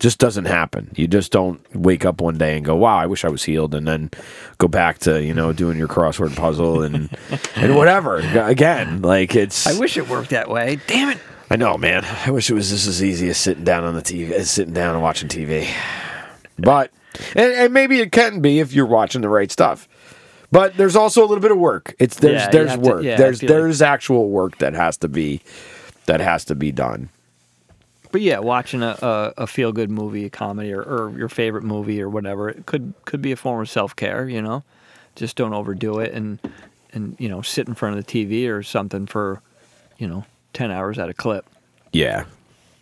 just 0.01 0.19
doesn't 0.19 0.47
happen. 0.47 0.91
You 0.97 1.07
just 1.07 1.31
don't 1.31 1.61
wake 1.77 2.05
up 2.05 2.21
one 2.21 2.37
day 2.39 2.57
and 2.57 2.65
go, 2.65 2.75
"Wow, 2.75 2.97
I 2.97 3.07
wish 3.07 3.25
I 3.25 3.29
was 3.29 3.45
healed," 3.45 3.75
and 3.75 3.87
then 3.87 4.11
go 4.59 4.67
back 4.67 4.99
to 5.01 5.23
you 5.23 5.33
know 5.35 5.53
doing 5.53 5.79
your 5.79 5.87
crossword 5.89 6.35
puzzle 6.35 6.83
and 6.83 7.09
and 7.57 7.77
whatever 7.77 8.17
again. 8.17 9.03
Like 9.03 9.37
it's 9.37 9.67
I 9.67 9.79
wish 9.79 9.97
it 9.97 10.09
worked 10.09 10.31
that 10.31 10.51
way. 10.51 10.81
Damn 10.89 11.11
it. 11.11 11.19
I 11.53 11.57
know, 11.57 11.77
man. 11.77 12.05
I 12.27 12.31
wish 12.31 12.51
it 12.51 12.55
was 12.55 12.71
just 12.71 12.87
as 12.87 13.03
easy 13.03 13.29
as 13.29 13.37
sitting 13.37 13.65
down 13.65 13.85
on 13.85 13.95
the 13.95 14.03
TV, 14.03 14.31
as 14.33 14.51
sitting 14.51 14.75
down 14.75 14.95
and 14.95 15.03
watching 15.03 15.29
TV. 15.29 15.69
But 16.59 16.91
and, 17.35 17.53
and 17.53 17.75
maybe 17.75 18.01
it 18.01 18.13
can 18.13 18.41
be 18.41 18.61
if 18.61 18.73
you're 18.73 18.87
watching 18.87 19.21
the 19.21 19.29
right 19.29 19.51
stuff. 19.51 19.89
But 20.53 20.77
there's 20.77 20.97
also 20.97 21.21
a 21.23 21.27
little 21.27 21.41
bit 21.43 21.53
of 21.53 21.59
work. 21.59 21.95
It's 21.99 22.17
there's 22.19 22.43
Yeah, 22.43 22.51
there's 22.51 22.71
have 22.71 22.83
to- 22.83 22.89
work. 22.91 23.03
yeah, 23.05 23.15
I 23.15 23.17
there's 23.19 23.43
like- 23.43 23.49
there's 23.49 23.83
actual 23.83 24.31
work 24.31 24.59
that 24.59 24.75
has 24.75 24.97
to 24.99 25.09
be 25.09 25.41
that 26.07 26.21
has 26.21 26.45
to 26.47 26.55
be 26.55 26.73
done. 26.73 27.09
But 28.13 28.23
yeah, 28.23 28.41
watching 28.41 28.83
a, 28.83 28.97
a, 29.03 29.33
a 29.39 29.47
feel 29.47 29.73
good 29.73 29.91
movie, 29.91 30.25
a 30.25 30.31
comedy, 30.31 30.73
or, 30.73 30.83
or 30.83 31.17
your 31.17 31.29
favorite 31.29 31.65
movie 31.65 32.03
or 32.03 32.09
whatever, 32.09 32.49
it 32.49 32.67
could 32.67 32.95
could 33.05 33.23
be 33.23 33.33
a 33.33 33.37
form 33.37 33.61
of 33.61 33.71
self 33.71 33.95
care. 33.95 34.29
You 34.29 34.43
know, 34.43 34.65
just 35.15 35.37
don't 35.37 35.55
overdo 35.55 35.99
it 36.01 36.13
and 36.13 36.41
and 36.93 37.17
you 37.19 37.29
know 37.29 37.43
sit 37.43 37.69
in 37.69 37.75
front 37.75 37.99
of 37.99 38.05
the 38.05 38.27
TV 38.27 38.49
or 38.49 38.63
something 38.63 39.07
for 39.07 39.43
you 39.99 40.09
know 40.09 40.25
ten 40.53 40.71
hours 40.71 40.99
at 40.99 41.09
a 41.09 41.15
clip. 41.15 41.47
Yeah. 41.93 42.25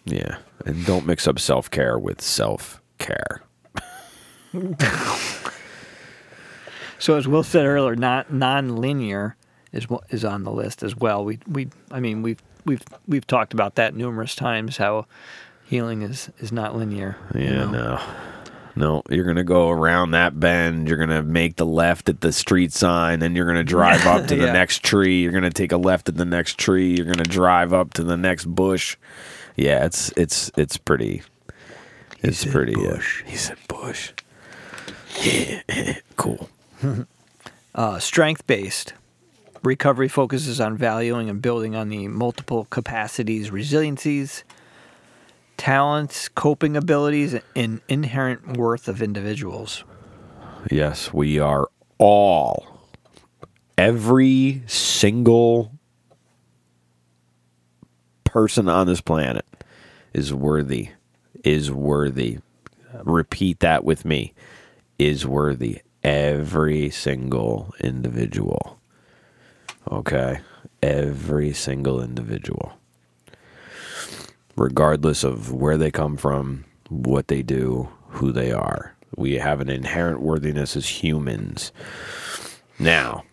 Yeah. 0.05 0.39
And 0.65 0.87
don't 0.87 1.07
mix 1.07 1.29
up 1.29 1.39
self 1.39 1.71
care 1.71 1.99
with 1.99 2.21
self 2.23 2.81
care. 2.99 3.43
So 6.99 7.17
as 7.17 7.29
Will 7.29 7.45
said 7.45 7.65
earlier, 7.65 7.95
not 7.95 8.33
non-linear 8.33 9.37
is 9.73 9.87
is 10.11 10.25
on 10.25 10.45
the 10.45 10.51
list 10.51 10.83
as 10.83 10.97
well. 10.97 11.25
We 11.25 11.39
we 11.47 11.69
I 11.91 12.01
mean 12.01 12.23
we've 12.23 12.43
we've 12.69 12.83
we've 13.09 13.27
talked 13.27 13.53
about 13.53 13.75
that 13.77 13.95
numerous 13.97 14.35
times 14.37 14.77
how 14.77 15.07
healing 15.65 16.03
is 16.03 16.31
is 16.39 16.53
not 16.53 16.77
linear. 16.77 17.17
you 17.35 17.41
Yeah, 17.43 17.65
know? 17.65 17.71
no. 17.71 18.01
No, 18.77 19.03
you're 19.11 19.25
gonna 19.25 19.43
go 19.43 19.71
around 19.71 20.13
that 20.13 20.39
bend. 20.39 20.89
You're 20.89 20.99
gonna 20.99 21.23
make 21.25 21.57
the 21.57 21.67
left 21.67 22.09
at 22.09 22.21
the 22.21 22.33
street 22.33 22.73
sign, 22.73 23.19
then 23.19 23.35
you're 23.35 23.47
gonna 23.47 23.65
drive 23.77 24.07
up 24.07 24.29
to 24.29 24.37
the 24.37 24.47
Yeah. 24.47 24.53
next 24.53 24.85
tree. 24.85 25.21
You're 25.23 25.33
gonna 25.33 25.51
take 25.51 25.73
a 25.73 25.77
left 25.77 26.09
at 26.09 26.17
the 26.17 26.25
next 26.25 26.59
tree. 26.59 26.95
You're 26.95 27.07
gonna 27.07 27.25
drive 27.25 27.73
up 27.73 27.93
to 27.95 28.05
the 28.05 28.17
next 28.17 28.45
bush. 28.45 28.97
Yeah, 29.57 29.85
it's 29.85 30.13
it's 30.17 30.53
it's 30.57 30.77
pretty. 30.77 31.23
It's 32.23 32.39
said 32.39 32.53
pretty. 32.53 32.77
uh, 32.77 32.91
bush. 32.95 33.25
he 33.27 33.37
said 33.37 33.57
bush. 33.67 34.13
Yeah, 35.23 35.63
cool. 36.17 36.49
Uh, 37.75 37.99
strength 38.01 38.45
based. 38.49 38.93
Recovery 39.63 40.09
focuses 40.09 40.61
on 40.61 40.77
valuing 40.77 41.29
and 41.29 41.43
building 41.43 41.75
on 41.75 41.89
the 41.89 42.09
multiple 42.09 42.67
capacities, 42.71 43.51
resiliencies, 43.51 44.45
talents, 45.57 46.29
coping 46.29 46.77
abilities, 46.77 47.35
and 47.57 47.81
inherent 47.89 48.57
worth 48.57 48.89
of 48.89 49.03
individuals. 49.03 49.85
Yes, 50.71 51.13
we 51.13 51.39
are 51.39 51.69
all, 51.99 52.87
every 53.77 54.63
single 54.67 55.73
person 58.25 58.69
on 58.69 58.87
this 58.87 59.01
planet 59.01 59.45
is 60.13 60.33
worthy, 60.33 60.91
is 61.45 61.71
worthy. 61.71 62.39
Repeat 63.05 63.61
that 63.61 63.85
with 63.85 64.05
me 64.05 64.35
is 64.99 65.27
worthy. 65.27 65.81
Every 66.05 66.91
single 66.91 67.75
individual. 67.81 68.78
Okay? 69.91 70.41
Every 70.83 71.53
single 71.53 72.01
individual. 72.03 72.73
Regardless 74.57 75.23
of 75.25 75.53
where 75.53 75.77
they 75.77 75.91
come 75.91 76.17
from, 76.17 76.65
what 76.89 77.29
they 77.29 77.43
do, 77.43 77.89
who 78.09 78.33
they 78.33 78.51
are. 78.53 78.95
We 79.17 79.35
have 79.35 79.61
an 79.61 79.69
inherent 79.71 80.21
worthiness 80.21 80.77
as 80.77 81.03
humans. 81.03 81.73
Now, 82.79 83.25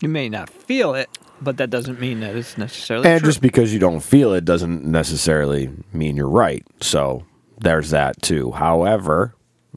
You 0.00 0.08
may 0.08 0.28
not 0.28 0.50
feel 0.50 0.94
it, 0.94 1.08
but 1.40 1.56
that 1.56 1.70
doesn't 1.70 2.00
mean 2.00 2.20
that 2.20 2.36
it's 2.36 2.58
necessarily 2.58 3.08
and 3.08 3.20
true. 3.20 3.28
just 3.28 3.40
because 3.40 3.72
you 3.72 3.78
don't 3.78 4.00
feel 4.00 4.32
it 4.32 4.44
doesn't 4.44 4.84
necessarily 4.84 5.70
mean 5.92 6.16
you're 6.16 6.28
right. 6.28 6.64
So 6.80 7.24
there's 7.60 7.90
that 7.90 8.20
too. 8.22 8.52
However, 8.52 9.34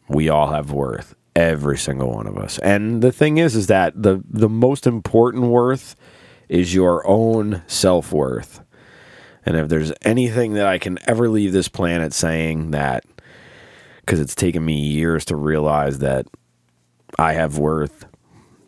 we 0.07 0.27
all 0.29 0.47
have 0.47 0.71
worth, 0.71 1.15
every 1.37 1.77
single 1.77 2.11
one 2.11 2.25
of 2.25 2.35
us. 2.35 2.57
And 2.59 3.03
the 3.03 3.11
thing 3.11 3.37
is, 3.37 3.55
is 3.55 3.67
that 3.67 4.01
the 4.01 4.23
the 4.27 4.49
most 4.49 4.87
important 4.87 5.43
worth 5.45 5.95
is 6.49 6.73
your 6.73 7.07
own 7.07 7.61
self 7.67 8.11
worth. 8.11 8.61
And 9.45 9.55
if 9.55 9.69
there's 9.69 9.93
anything 10.01 10.53
that 10.53 10.65
I 10.65 10.79
can 10.79 10.97
ever 11.07 11.29
leave 11.29 11.53
this 11.53 11.69
planet 11.69 12.11
saying 12.11 12.71
that, 12.71 13.05
because 13.99 14.19
it's 14.19 14.35
taken 14.35 14.65
me 14.65 14.81
years 14.81 15.23
to 15.25 15.35
realize 15.35 15.99
that 15.99 16.25
I 17.19 17.33
have 17.33 17.59
worth, 17.59 18.05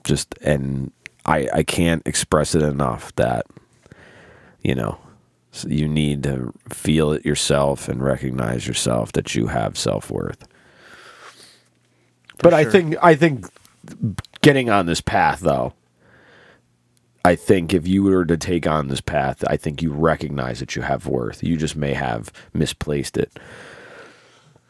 just 0.04 0.36
and 0.42 0.92
I 1.26 1.50
I 1.52 1.64
can't 1.64 2.06
express 2.06 2.54
it 2.54 2.62
enough 2.62 3.16
that 3.16 3.48
you 4.62 4.76
know 4.76 5.00
you 5.66 5.88
need 5.88 6.22
to 6.22 6.54
feel 6.70 7.14
it 7.14 7.26
yourself 7.26 7.90
and 7.90 8.04
recognize 8.04 8.68
yourself 8.68 9.12
that 9.14 9.34
you 9.34 9.48
have 9.48 9.76
self-worth 9.76 10.48
but 12.40 12.54
i 12.54 12.64
think 12.66 12.96
i 13.02 13.16
think 13.16 13.46
getting 14.42 14.70
on 14.70 14.86
this 14.86 15.02
path 15.02 15.40
though 15.42 15.74
i 17.26 17.36
think 17.36 17.74
if 17.74 17.88
you 17.88 18.04
were 18.04 18.26
to 18.26 18.38
take 18.38 18.66
on 18.68 18.88
this 18.88 19.02
path 19.02 19.44
i 19.48 19.56
think 19.58 19.82
you 19.82 19.92
recognize 19.92 20.60
that 20.60 20.76
you 20.76 20.82
have 20.82 21.06
worth 21.08 21.44
you 21.44 21.56
just 21.58 21.76
may 21.76 21.94
have 21.94 22.32
misplaced 22.54 23.18
it 23.18 23.32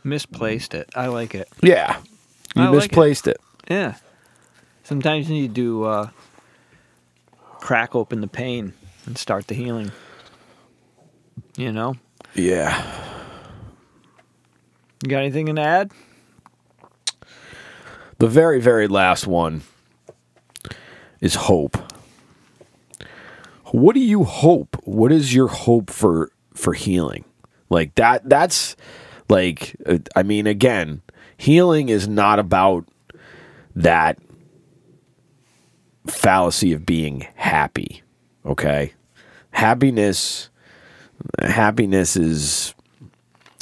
Misplaced 0.01 0.73
it. 0.75 0.89
I 0.95 1.07
like 1.07 1.35
it. 1.35 1.49
yeah 1.61 1.97
you 2.55 2.61
I 2.63 2.65
like 2.67 2.73
it. 2.73 2.75
misplaced 2.77 3.27
it. 3.27 3.37
Yeah. 3.69 3.95
Sometimes 4.83 5.29
you 5.29 5.35
need 5.35 5.53
to 5.55 5.83
uh, 5.85 6.09
crack 7.59 7.93
open 7.95 8.21
the 8.21 8.27
pain 8.27 8.73
and 9.05 9.17
start 9.17 9.47
the 9.47 9.53
healing. 9.55 9.91
You 11.57 11.71
know? 11.73 11.97
yeah 12.33 12.81
You 15.03 15.09
got 15.09 15.19
anything 15.19 15.53
to 15.53 15.61
add? 15.61 15.91
The 18.19 18.27
very, 18.27 18.59
very 18.59 18.87
last 18.87 19.27
one 19.27 19.61
is 21.21 21.35
hope. 21.35 21.77
What 23.71 23.93
do 23.93 24.01
you 24.01 24.25
hope? 24.25 24.75
What 24.83 25.11
is 25.11 25.33
your 25.33 25.47
hope 25.47 25.89
for 25.89 26.31
for 26.53 26.73
healing? 26.73 27.23
Like 27.69 27.95
that 27.95 28.27
that's 28.27 28.75
like 29.29 29.75
uh, 29.85 29.99
I 30.15 30.23
mean 30.23 30.47
again, 30.47 31.01
healing 31.37 31.87
is 31.87 32.07
not 32.09 32.39
about 32.39 32.85
that 33.75 34.17
fallacy 36.07 36.73
of 36.73 36.85
being 36.85 37.25
happy. 37.35 38.01
Okay? 38.45 38.93
Happiness 39.51 40.49
happiness 41.41 42.17
is 42.17 42.73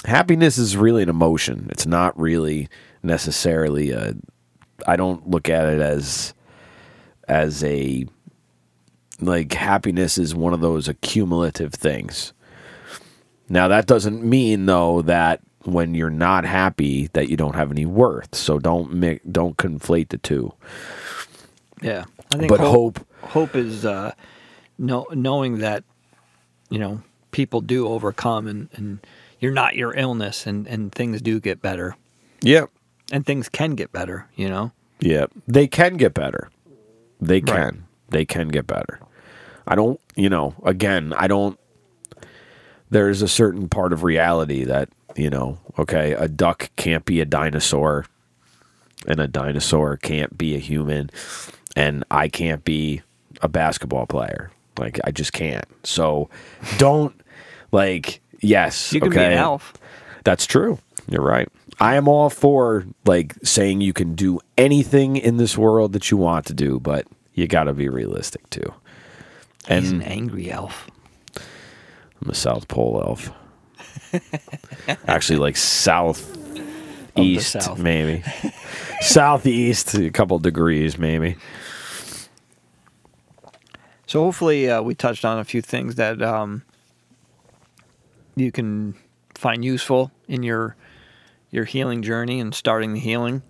happiness 0.05 0.57
is 0.57 0.75
really 0.75 1.03
an 1.03 1.09
emotion. 1.09 1.67
It's 1.69 1.85
not 1.85 2.19
really 2.19 2.69
necessarily 3.03 3.91
a 3.91 4.15
I 4.87 4.95
don't 4.95 5.29
look 5.29 5.49
at 5.49 5.67
it 5.67 5.81
as 5.81 6.33
as 7.27 7.63
a 7.63 8.05
like 9.19 9.53
happiness 9.53 10.17
is 10.17 10.33
one 10.35 10.53
of 10.53 10.61
those 10.61 10.87
accumulative 10.87 11.73
things. 11.73 12.33
Now 13.49 13.67
that 13.67 13.85
doesn't 13.87 14.23
mean 14.23 14.65
though 14.65 15.01
that 15.03 15.41
when 15.63 15.93
you're 15.93 16.09
not 16.09 16.45
happy 16.45 17.07
that 17.13 17.29
you 17.29 17.35
don't 17.37 17.55
have 17.55 17.71
any 17.71 17.85
worth. 17.85 18.35
So 18.35 18.59
don't 18.59 18.93
mi- 18.93 19.19
don't 19.29 19.57
conflate 19.57 20.09
the 20.09 20.17
two. 20.17 20.53
Yeah, 21.81 22.05
I 22.31 22.37
think 22.37 22.49
But 22.49 22.61
hope 22.61 22.99
hope 22.99 23.07
hope 23.31 23.55
is 23.55 23.85
uh, 23.85 24.13
know, 24.77 25.05
knowing 25.11 25.59
that 25.59 25.83
you 26.69 26.79
know 26.79 27.01
people 27.31 27.61
do 27.61 27.87
overcome 27.87 28.47
and, 28.47 28.69
and 28.73 28.99
you're 29.39 29.51
not 29.51 29.75
your 29.75 29.93
illness 29.93 30.47
and, 30.47 30.65
and 30.67 30.91
things 30.91 31.21
do 31.21 31.39
get 31.39 31.61
better 31.61 31.95
Yep. 32.41 32.69
And 33.11 33.25
things 33.25 33.49
can 33.49 33.71
get 33.71 33.91
better. 33.91 34.27
You 34.35 34.49
know. 34.49 34.71
Yeah, 34.99 35.27
they 35.47 35.67
can 35.67 35.97
get 35.97 36.13
better. 36.13 36.49
They 37.21 37.41
can. 37.41 37.55
Right. 37.55 37.73
They 38.09 38.25
can 38.25 38.47
get 38.47 38.67
better. 38.67 38.99
I 39.67 39.75
don't, 39.75 39.99
you 40.15 40.29
know, 40.29 40.55
again, 40.63 41.13
I 41.17 41.27
don't 41.27 41.59
there's 42.89 43.21
a 43.21 43.27
certain 43.27 43.67
part 43.69 43.93
of 43.93 44.03
reality 44.03 44.63
that, 44.63 44.89
you 45.15 45.29
know, 45.29 45.57
okay, 45.77 46.13
a 46.13 46.27
duck 46.27 46.69
can't 46.75 47.05
be 47.05 47.19
a 47.19 47.25
dinosaur 47.25 48.05
and 49.07 49.19
a 49.19 49.27
dinosaur 49.27 49.97
can't 49.97 50.37
be 50.37 50.55
a 50.55 50.59
human 50.59 51.09
and 51.75 52.03
I 52.09 52.29
can't 52.29 52.63
be 52.63 53.01
a 53.41 53.47
basketball 53.47 54.05
player. 54.05 54.51
Like 54.77 54.99
I 55.03 55.11
just 55.11 55.33
can't. 55.33 55.65
So 55.83 56.29
don't 56.77 57.19
like 57.71 58.21
yes, 58.39 58.93
You 58.93 59.01
can 59.01 59.09
okay. 59.09 59.19
be 59.19 59.33
an 59.33 59.33
elf. 59.33 59.73
That's 60.23 60.45
true. 60.45 60.79
You're 61.09 61.23
right. 61.23 61.49
I 61.79 61.95
am 61.95 62.07
all 62.07 62.29
for 62.29 62.85
like 63.05 63.35
saying 63.43 63.81
you 63.81 63.93
can 63.93 64.15
do 64.15 64.39
anything 64.57 65.15
in 65.17 65.37
this 65.37 65.57
world 65.57 65.93
that 65.93 66.09
you 66.09 66.17
want 66.17 66.45
to 66.47 66.53
do, 66.53 66.79
but 66.79 67.05
you 67.33 67.47
got 67.47 67.65
to 67.65 67.73
be 67.73 67.87
realistic 67.89 68.49
too. 68.49 68.73
He's 69.67 69.91
an 69.91 70.01
And 70.01 70.11
angry 70.11 70.49
elf. 70.51 70.89
I'm 71.35 72.29
a 72.29 72.33
South 72.35 72.67
Pole 72.67 73.03
elf. 73.05 73.31
Actually, 75.07 75.39
like 75.39 75.57
south 75.57 76.35
east, 77.15 77.51
South. 77.51 77.77
maybe 77.79 78.23
southeast, 79.01 79.93
a 79.95 80.09
couple 80.09 80.39
degrees, 80.39 80.97
maybe. 80.97 81.35
So 84.05 84.23
hopefully 84.23 84.69
uh, 84.69 84.81
we 84.81 84.95
touched 84.95 85.25
on 85.25 85.37
a 85.39 85.43
few 85.43 85.61
things 85.61 85.95
that 85.95 86.21
um, 86.21 86.63
you 88.35 88.51
can 88.51 88.95
find 89.35 89.65
useful 89.65 90.11
in 90.27 90.43
your 90.43 90.75
your 91.51 91.65
healing 91.65 92.01
journey 92.01 92.39
and 92.39 92.53
starting 92.53 92.93
the 92.93 92.99
healing. 92.99 93.41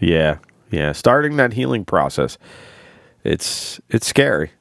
Yeah, 0.00 0.38
yeah. 0.70 0.92
Starting 0.92 1.36
that 1.36 1.52
healing 1.54 1.84
process, 1.84 2.38
it's 3.24 3.80
it's 3.88 4.06
scary. 4.06 4.52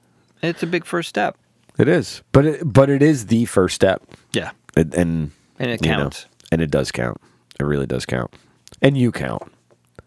It's 0.42 0.64
a 0.64 0.68
big 0.68 0.86
first 0.86 1.10
step. 1.10 1.38
It 1.78 1.88
is, 1.88 2.24
but 2.32 2.46
it, 2.46 2.62
but 2.74 2.90
it 2.90 3.02
is 3.04 3.28
the 3.28 3.46
first 3.46 3.76
step. 3.76 4.02
Yeah, 4.34 4.52
It, 4.76 4.94
and 4.96 5.32
and 5.60 5.72
it 5.72 5.86
you 5.86 5.92
know, 5.92 5.98
counts. 6.04 6.26
and 6.52 6.62
it 6.62 6.72
does 6.72 6.92
count. 6.92 7.18
It 7.60 7.64
really 7.64 7.86
does 7.88 8.06
count. 8.06 8.34
And 8.82 8.98
you 8.98 9.12
count. 9.12 9.52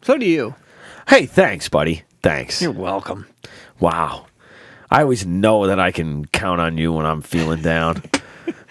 So 0.02 0.16
do 0.18 0.26
you. 0.26 0.54
Hey, 1.08 1.26
thanks, 1.26 1.68
buddy. 1.68 2.02
Thanks. 2.22 2.60
You're 2.62 2.70
welcome. 2.72 3.26
Wow. 3.80 4.26
I 4.90 5.02
always 5.02 5.24
know 5.24 5.66
that 5.66 5.78
I 5.80 5.90
can 5.92 6.26
count 6.26 6.60
on 6.60 6.76
you 6.76 6.92
when 6.92 7.06
I'm 7.06 7.22
feeling 7.22 7.62
down. 7.62 8.02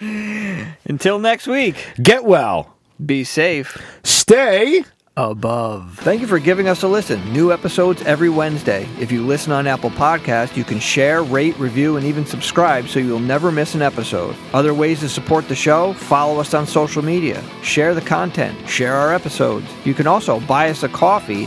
Until 0.84 1.18
next 1.18 1.46
week, 1.46 1.76
Get 2.02 2.24
well. 2.24 2.76
Be 3.06 3.24
safe. 3.24 3.76
Stay. 4.04 4.84
above. 5.16 5.98
Thank 5.98 6.20
you 6.20 6.26
for 6.26 6.38
giving 6.38 6.68
us 6.68 6.82
a 6.82 6.88
listen. 6.88 7.20
New 7.32 7.52
episodes 7.52 8.00
every 8.02 8.30
Wednesday. 8.30 8.88
If 8.98 9.12
you 9.12 9.26
listen 9.26 9.52
on 9.52 9.66
Apple 9.66 9.90
Podcast, 9.90 10.56
you 10.56 10.64
can 10.64 10.78
share, 10.78 11.22
rate, 11.22 11.58
review, 11.58 11.96
and 11.96 12.06
even 12.06 12.24
subscribe 12.24 12.88
so 12.88 13.00
you'll 13.00 13.18
never 13.18 13.52
miss 13.52 13.74
an 13.74 13.82
episode. 13.82 14.34
Other 14.54 14.72
ways 14.72 15.00
to 15.00 15.08
support 15.08 15.46
the 15.48 15.54
show, 15.54 15.92
follow 15.94 16.40
us 16.40 16.54
on 16.54 16.66
social 16.66 17.02
media, 17.02 17.42
share 17.62 17.94
the 17.94 18.00
content, 18.00 18.56
share 18.68 18.94
our 18.94 19.12
episodes. 19.12 19.66
You 19.84 19.94
can 19.94 20.06
also 20.06 20.40
buy 20.40 20.70
us 20.70 20.84
a 20.84 20.88
coffee 20.88 21.46